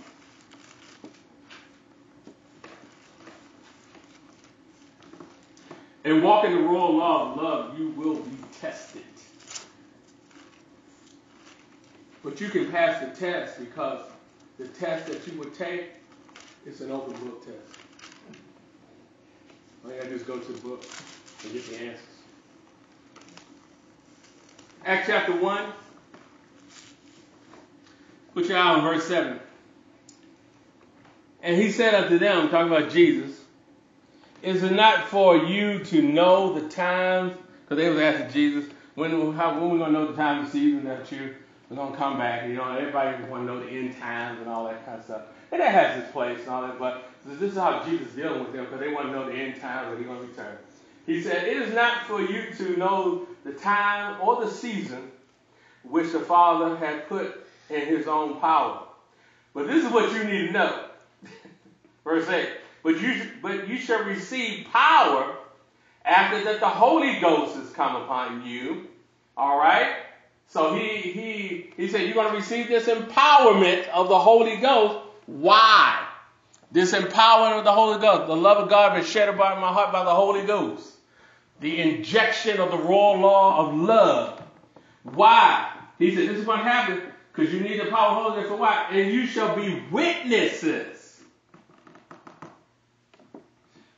[6.04, 9.02] And walk in the royal law of love, you will be tested.
[12.22, 14.06] But you can pass the test because
[14.56, 15.90] the test that you would take
[16.64, 17.78] is an open book test.
[19.84, 20.82] All you gotta do is go to the book
[21.42, 22.00] and get the answers.
[24.86, 25.72] Acts chapter 1.
[28.34, 29.38] Put your eye on verse 7.
[31.42, 33.38] And he said unto them, talking about Jesus,
[34.42, 37.34] Is it not for you to know the times?
[37.62, 40.50] Because they was asking Jesus, when, how, when we going to know the time the
[40.50, 41.34] season that you
[41.70, 42.48] are going to come back?
[42.48, 45.22] You know, everybody want to know the end times and all that kind of stuff.
[45.52, 48.40] And that has its place and all that, but this is how Jesus is dealing
[48.40, 50.56] with them because they want to know the end times that he's going to return.
[51.06, 55.10] He said, It is not for you to know the time or the season
[55.82, 58.84] which the Father had put in his own power.
[59.54, 60.84] But this is what you need to know.
[62.04, 62.48] Verse 8.
[62.82, 65.36] But you, but you shall receive power
[66.04, 68.88] after that the Holy Ghost has come upon you.
[69.36, 69.96] All right?
[70.48, 74.98] So he, he, he said, You're going to receive this empowerment of the Holy Ghost.
[75.26, 76.06] Why?
[76.70, 78.26] This empowerment of the Holy Ghost.
[78.26, 80.90] The love of God was shed abroad my heart by the Holy Ghost.
[81.60, 84.42] The injection of the royal law of love.
[85.04, 85.70] Why?
[85.98, 87.00] He said, This is what happened
[87.34, 88.90] because you need the power of Ghost for what?
[88.90, 91.20] And you shall be witnesses.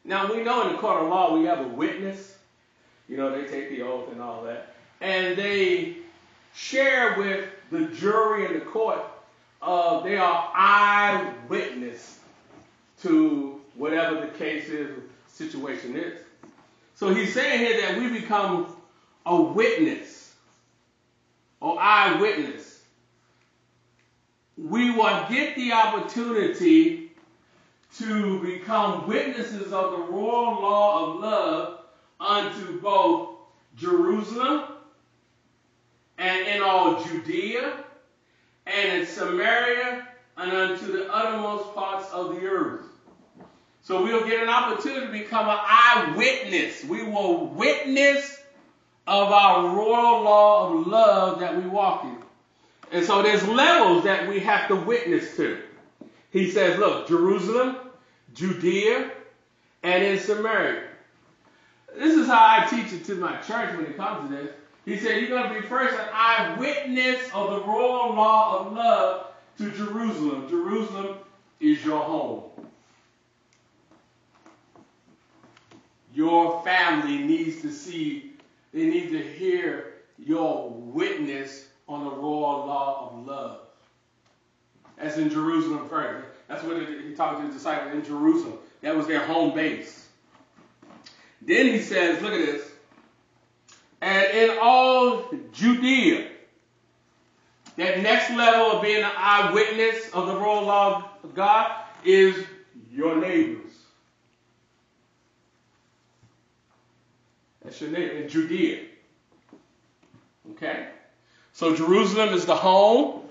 [0.05, 2.39] Now we know in the court of law we have a witness.
[3.09, 4.75] You know, they take the oath and all that.
[5.01, 5.97] And they
[6.55, 9.01] share with the jury in the court,
[9.61, 12.21] uh, they are eyewitness
[13.03, 14.91] to whatever the case is,
[15.29, 16.21] situation is.
[16.95, 18.75] So he's saying here that we become
[19.27, 20.35] a witness
[21.61, 22.76] or eyewitness.
[24.57, 27.11] We will get the opportunity
[27.99, 31.81] to become witnesses of the royal law of love
[32.21, 33.39] unto both
[33.77, 34.65] Jerusalem
[36.19, 37.85] and in all Judea
[38.67, 42.85] and in Samaria and unto the uttermost parts of the earth.
[43.83, 46.85] So we'll get an opportunity to become an eyewitness.
[46.85, 48.39] We will witness
[49.07, 52.16] of our royal law of love that we walk in.
[52.93, 55.59] And so there's levels that we have to witness to.
[56.31, 57.77] He says, look, Jerusalem,
[58.35, 59.11] Judea,
[59.83, 60.85] and in Samaria.
[61.97, 64.51] This is how I teach it to my church when it comes to this.
[64.85, 69.27] He said, You're going to be first an eyewitness of the royal law of love
[69.59, 70.49] to Jerusalem.
[70.49, 71.19] Jerusalem
[71.61, 72.43] is your home.
[76.15, 78.33] Your family needs to see,
[78.73, 83.59] they need to hear your witness on the royal law of love.
[84.99, 86.27] That's in Jerusalem first.
[86.49, 88.59] That's what he talked to his disciples in Jerusalem.
[88.81, 90.09] That was their home base.
[91.43, 92.71] Then he says, look at this.
[94.01, 96.29] And in all Judea,
[97.77, 101.73] that next level of being an eyewitness of the royal law of God
[102.05, 102.45] is
[102.91, 103.73] your neighbors.
[107.63, 108.85] That's your neighbor in Judea.
[110.53, 110.89] Okay?
[111.57, 113.23] So Jerusalem is the home.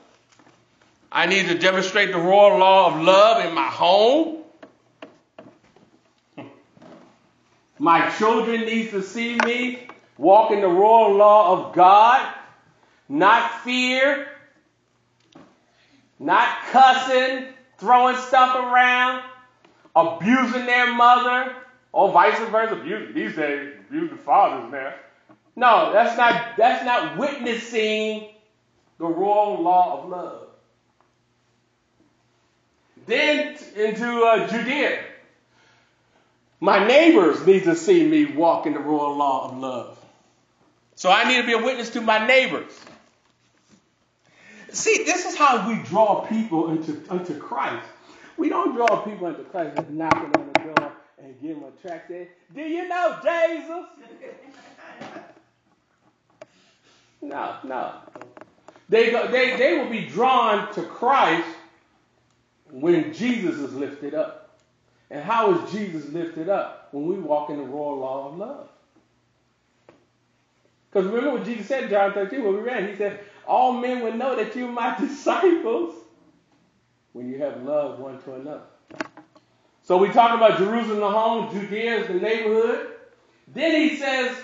[1.12, 4.44] I need to demonstrate the royal law of love in my home.
[7.78, 12.34] My children need to see me walk in the royal law of God,
[13.08, 14.28] not fear.
[16.20, 17.46] not cussing,
[17.78, 19.22] throwing stuff around,
[19.96, 21.54] abusing their mother,
[21.92, 22.74] or vice versa.
[22.74, 24.96] Abuse, these days, abusing fathers now.
[25.56, 28.30] No, that's not that's not witnessing
[28.98, 30.48] the royal law of love.
[33.06, 35.04] Then into uh, Judea.
[36.60, 40.00] My neighbors need to see me walk in the royal law of love.
[40.96, 42.72] So I need to be a witness to my neighbors.
[44.72, 47.86] See, this is how we draw people into, into Christ.
[48.38, 50.92] We don't draw people into Christ just knocking on the door
[51.22, 52.10] and give them a tract.
[52.10, 53.86] Do you know Jesus?
[57.26, 57.92] No, no.
[58.88, 61.48] They, go, they, they will be drawn to Christ
[62.70, 64.60] when Jesus is lifted up.
[65.10, 66.90] And how is Jesus lifted up?
[66.92, 68.70] When we walk in the royal law of love.
[70.90, 74.04] Because remember what Jesus said in John 13 when we read, he said, All men
[74.04, 75.96] will know that you're my disciples
[77.14, 78.62] when you have love one to another.
[79.82, 82.88] So we talk about Jerusalem, the home, Judea is the neighborhood.
[83.54, 84.36] Then he says,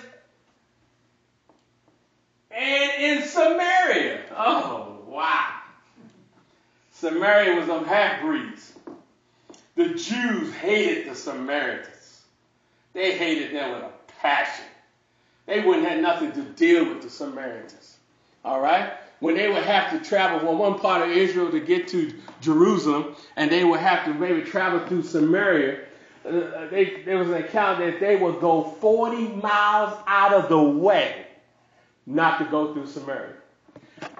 [2.54, 4.20] and in Samaria.
[4.36, 5.54] Oh, wow.
[6.92, 8.72] Samaria was of half breeds.
[9.74, 12.22] The Jews hated the Samaritans.
[12.92, 13.90] They hated them with a
[14.20, 14.66] passion.
[15.46, 17.96] They wouldn't have nothing to deal with the Samaritans.
[18.44, 18.92] All right?
[19.20, 23.16] When they would have to travel from one part of Israel to get to Jerusalem,
[23.36, 25.80] and they would have to maybe travel through Samaria,
[26.24, 30.60] uh, they, there was an account that they would go 40 miles out of the
[30.60, 31.26] way
[32.06, 33.34] not to go through Samaria.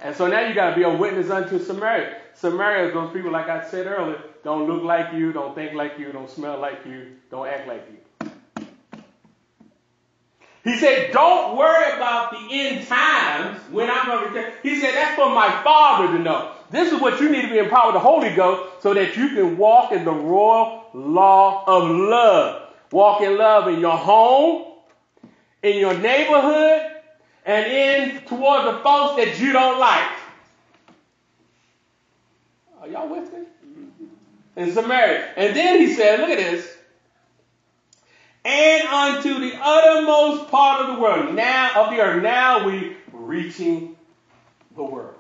[0.03, 2.17] And so now you got to be a witness unto Samaria.
[2.35, 5.99] Samaria is those people, like I said earlier, don't look like you, don't think like
[5.99, 7.99] you, don't smell like you, don't act like you.
[10.65, 14.53] He said, don't worry about the end times when I'm going to return.
[14.63, 16.53] He said, that's for my Father to know.
[16.71, 19.31] This is what you need to be empowered with the Holy Ghost so that you
[19.31, 22.69] can walk in the royal law of love.
[22.93, 24.75] Walk in love in your home,
[25.63, 26.92] in your neighborhood,
[27.45, 30.11] and in toward the folks that you don't like.
[32.81, 33.41] Are y'all with me?
[34.57, 35.31] In Samaria.
[35.37, 36.69] And then he said, look at this.
[38.45, 43.97] And unto the uttermost part of the world, now of the earth, now we reaching
[44.75, 45.15] the world.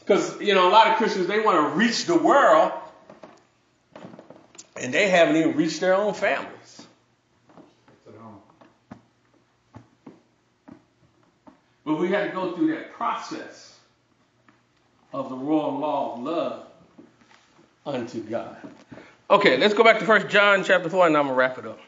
[0.00, 2.72] Because, you know, a lot of Christians, they want to reach the world,
[4.76, 6.55] and they haven't even reached their own families.
[11.86, 13.78] But we had to go through that process
[15.12, 16.66] of the royal law of love
[17.86, 18.56] unto God.
[19.30, 21.66] Okay, let's go back to First John chapter 4, and I'm going to wrap it
[21.66, 21.78] up.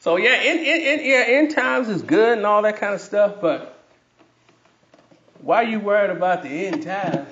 [0.00, 3.00] So yeah, in, in, in, yeah, end times is good and all that kind of
[3.00, 3.78] stuff, but
[5.40, 7.26] why are you worried about the end times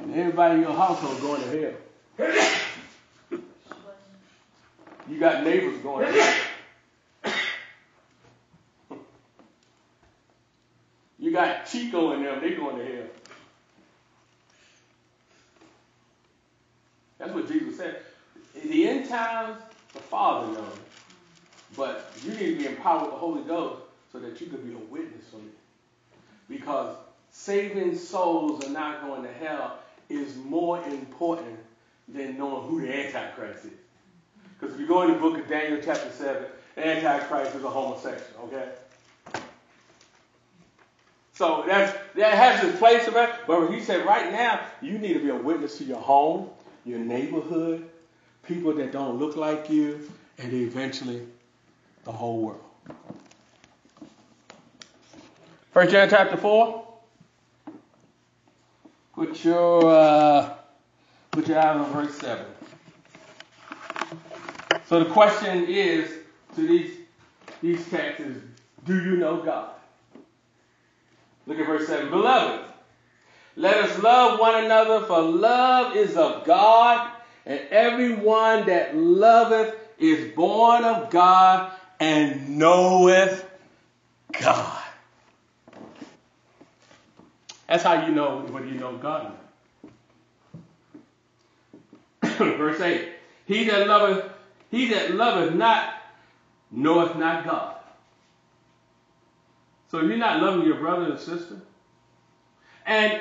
[0.00, 1.74] and everybody in your household going to
[2.18, 2.60] hell?
[5.10, 7.32] You got neighbors going to hell.
[11.18, 13.06] You got Chico and them, they going to hell.
[17.18, 17.96] That's what Jesus said.
[18.62, 19.60] In the end times,
[19.92, 20.78] the Father knows.
[21.76, 23.82] But you need to be empowered with the Holy Ghost
[24.12, 25.50] so that you can be a witness for me.
[26.48, 26.96] Because
[27.32, 29.78] saving souls and not going to hell
[30.08, 31.58] is more important
[32.08, 33.79] than knowing who the Antichrist is.
[34.60, 36.44] Because if you go in the book of Daniel, chapter 7,
[36.76, 38.68] Antichrist is a homosexual, okay?
[41.32, 43.14] So that's, that has its place it.
[43.46, 46.50] But he said right now, you need to be a witness to your home,
[46.84, 47.88] your neighborhood,
[48.42, 51.26] people that don't look like you, and eventually
[52.04, 52.64] the whole world.
[55.72, 56.86] First John chapter 4.
[59.14, 60.54] Put your, uh,
[61.30, 62.44] put your eye on verse 7.
[64.90, 66.10] So the question is
[66.56, 66.96] to these,
[67.62, 68.42] these texts is,
[68.84, 69.70] do you know God?
[71.46, 72.10] Look at verse 7.
[72.10, 72.68] Beloved,
[73.54, 77.08] let us love one another, for love is of God,
[77.46, 83.48] and everyone that loveth is born of God and knoweth
[84.40, 84.82] God.
[87.68, 89.34] That's how you know whether you know God.
[92.22, 93.08] Verse 8.
[93.46, 94.32] He that loveth
[94.70, 95.94] he that loveth not
[96.70, 97.76] knoweth not God.
[99.90, 101.60] So if you're not loving your brother and sister,
[102.86, 103.20] and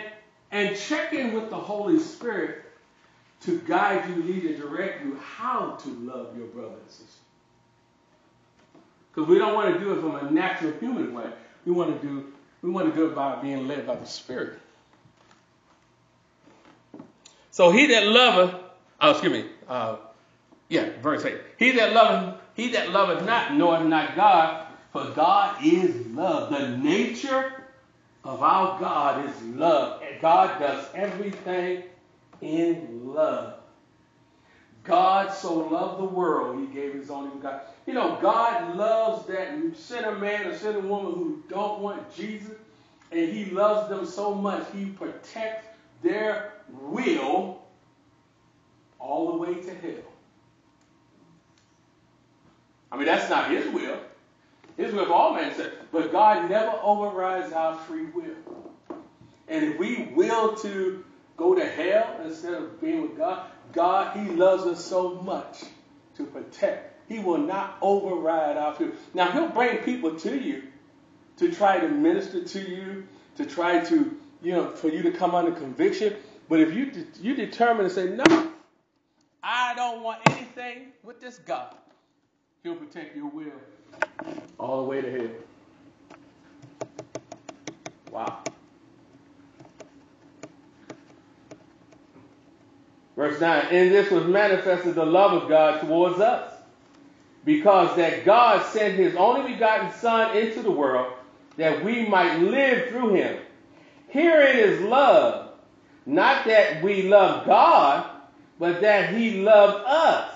[0.52, 2.66] and check in with the Holy Spirit
[3.42, 7.06] to guide you, lead, and direct you how to love your brother and sister.
[9.12, 11.30] Because we don't want to do it from a natural human way.
[11.66, 12.32] We want to do
[12.62, 14.60] we want to do it by being led by the Spirit.
[17.52, 18.56] So he that loveth,
[19.02, 19.98] oh, excuse me, uh,
[20.70, 21.36] yeah, verse 8.
[21.58, 26.52] He that loveth, he that loveth not knoweth not God, for God is love.
[26.52, 27.64] The nature
[28.24, 30.04] of our God is love.
[30.22, 31.84] God does everything
[32.42, 33.56] in love.
[34.84, 37.60] God so loved the world, he gave his only begotten.
[37.60, 37.62] God.
[37.86, 42.56] You know, God loves that sinner man or sinner woman who don't want Jesus,
[43.12, 45.68] and he loves them so much, he protects
[46.02, 47.62] their will
[49.00, 50.09] all the way to hell.
[52.92, 54.00] I mean, that's not his will.
[54.78, 55.74] His will for all men said.
[55.92, 58.36] But God never overrides our free will.
[59.48, 61.04] And if we will to
[61.36, 65.64] go to hell instead of being with God, God, He loves us so much
[66.16, 67.10] to protect.
[67.10, 68.92] He will not override our free.
[69.14, 70.64] Now, He'll bring people to you
[71.38, 73.08] to try to minister to you,
[73.38, 76.16] to try to, you know, for you to come under conviction.
[76.48, 76.92] But if you
[77.22, 78.52] you determine to say, no,
[79.44, 81.76] I don't want anything with this God,
[82.64, 83.54] He'll protect your will
[84.58, 85.30] all the way to hell.
[88.12, 88.40] Wow.
[93.16, 96.54] Verse 9, in this was manifested the love of God towards us,
[97.46, 101.14] because that God sent his only begotten Son into the world
[101.58, 103.38] that we might live through him.
[104.10, 105.52] Herein is love,
[106.06, 108.10] not that we love God,
[108.58, 110.34] but that he loved us.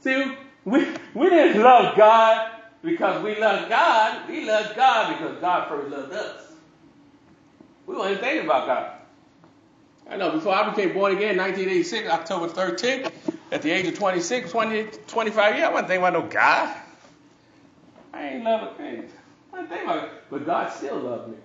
[0.00, 0.34] See,
[0.64, 2.50] we, we didn't love God
[2.82, 4.28] because we love God.
[4.28, 6.52] We love God because God first loved us.
[7.86, 8.92] We weren't thinking about God.
[10.10, 13.10] I know, before I became born again in 1986, October 13th,
[13.50, 16.76] at the age of 26, 20, 25 years, I wasn't thinking about no God.
[18.12, 19.10] I ain't loving things.
[19.52, 20.10] I wasn't thinking about it.
[20.30, 21.36] But God still loved me.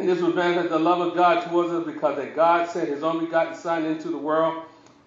[0.00, 3.02] And this was manifest the love of God towards us because that God sent his
[3.02, 4.64] only begotten Son into the world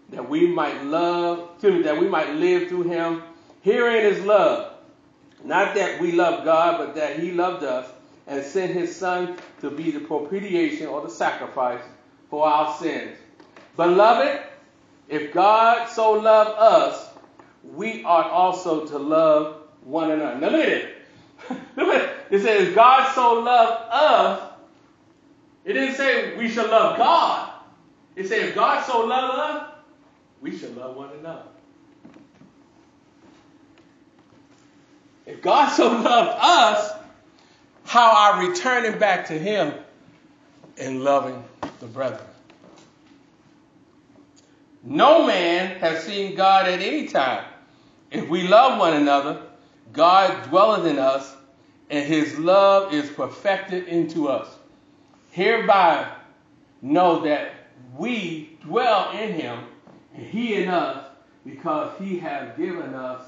[0.10, 3.24] that we might love, excuse me, that we might live through him.
[3.64, 4.76] Herein is love.
[5.44, 7.90] Not that we love God, but that he loved us
[8.28, 11.82] and sent his Son to be the propitiation or the sacrifice
[12.30, 13.18] for our sins.
[13.76, 14.44] Beloved,
[15.10, 17.10] if God so loved us,
[17.64, 20.40] we ought also to love one another.
[20.40, 20.96] Now look at it.
[21.78, 22.10] look at it.
[22.30, 24.53] It says, God so loved us.
[25.66, 27.52] It didn't say we should love God.
[28.16, 29.74] It said, if God so loved us,
[30.42, 31.44] we should love one another.
[35.26, 36.92] If God so loved us,
[37.86, 39.74] how are returning back to Him
[40.78, 41.44] and loving
[41.80, 42.28] the brethren?
[44.84, 47.46] No man has seen God at any time.
[48.12, 49.42] If we love one another,
[49.94, 51.34] God dwelleth in us,
[51.90, 54.50] and His love is perfected into us.
[55.34, 56.08] Hereby
[56.84, 57.54] know that
[57.98, 59.64] we dwell in Him,
[60.14, 61.08] and He in us,
[61.44, 63.26] because He has given us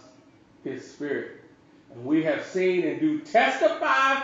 [0.64, 1.42] His Spirit.
[1.92, 4.22] And we have seen and do testify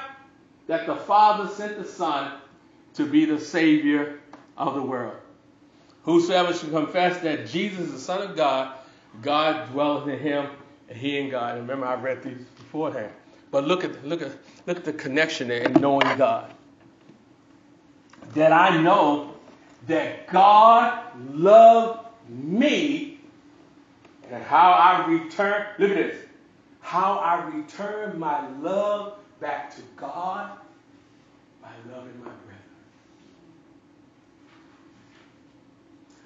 [0.67, 2.33] that the Father sent the Son
[2.93, 4.19] to be the Savior
[4.57, 5.15] of the world.
[6.03, 8.75] Whosoever shall confess that Jesus is the Son of God,
[9.23, 10.45] God dwelleth in him,
[10.87, 11.57] and he in God.
[11.57, 13.11] And remember, I read these beforehand.
[13.49, 14.33] But look at look at
[14.67, 16.53] look at the connection there in knowing God.
[18.33, 19.35] That I know
[19.87, 21.03] that God
[21.33, 23.19] loved me,
[24.29, 25.65] and how I return.
[25.77, 26.17] Look at this
[26.81, 30.57] how I return my love back to God
[31.61, 32.57] by loving my brethren.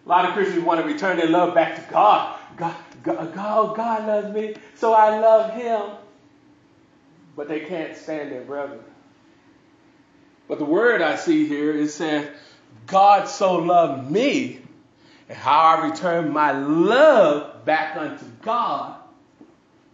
[0.05, 2.39] A lot of Christians want to return their love back to God.
[2.57, 5.97] God, God, God, loves me, so I love Him.
[7.35, 8.79] But they can't stand their brethren.
[10.47, 12.27] But the word I see here is saying,
[12.87, 14.59] God so loved me,
[15.27, 18.99] and how I return my love back unto God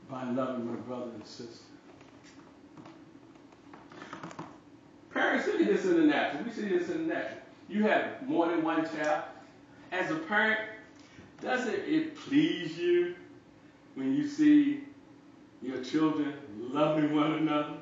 [0.10, 1.64] by loving my brother and sister.
[5.14, 6.44] Parents, see this in the natural.
[6.44, 7.38] We see this in the natural.
[7.70, 9.24] You have more than one child.
[9.92, 10.60] As a parent,
[11.42, 13.16] doesn't it please you
[13.96, 14.82] when you see
[15.62, 17.76] your children loving one another,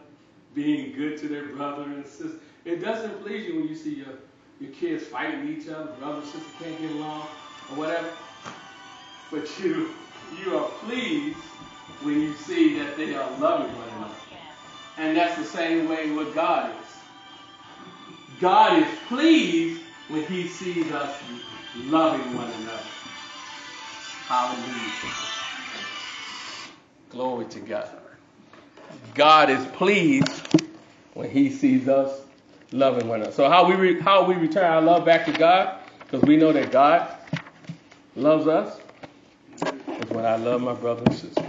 [0.54, 2.40] being good to their brother and sister?
[2.66, 4.14] It doesn't please you when you see your,
[4.60, 7.28] your kids fighting each other, brother and sister can't get along,
[7.72, 8.10] or whatever.
[9.32, 9.90] But you
[10.44, 11.38] you are pleased
[12.02, 14.16] when you see that they are loving one another.
[14.98, 18.40] And that's the same way with God is.
[18.40, 21.18] God is pleased when he sees us
[21.86, 22.84] loving one another.
[24.28, 24.92] Hallelujah.
[27.10, 27.90] Glory to God.
[29.16, 30.48] God is pleased
[31.14, 32.22] when He sees us
[32.72, 33.34] loving one another.
[33.34, 36.52] So how we re- how we return our love back to God because we know
[36.52, 37.16] that God
[38.16, 38.80] loves us
[39.62, 41.46] is when I love my brother and sister.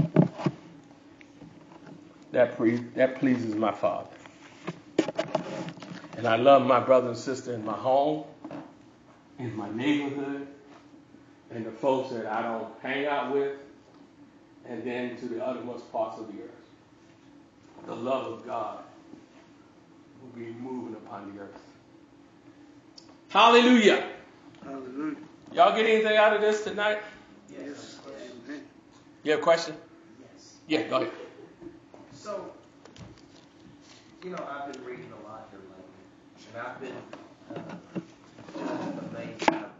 [2.32, 4.08] That pre- that pleases my Father.
[6.16, 8.24] And I love my brother and sister in my home,
[9.38, 10.46] in my neighborhood,
[11.50, 13.56] and the folks that I don't hang out with,
[14.68, 16.50] and then to the uttermost parts of the earth.
[17.86, 18.84] The love of God
[20.34, 21.58] be moving upon the earth.
[23.28, 24.04] Hallelujah.
[24.64, 25.16] Hallelujah.
[25.52, 26.98] Y'all get anything out of this tonight?
[27.50, 27.98] Yes.
[28.06, 28.62] Amen.
[29.22, 29.74] You have a question?
[30.20, 30.56] Yes.
[30.68, 31.12] Yeah, go ahead.
[32.12, 32.52] So,
[34.24, 36.96] you know, I've been reading a lot here lately, and I've been
[37.54, 37.60] uh,
[38.58, 39.79] kind amazed by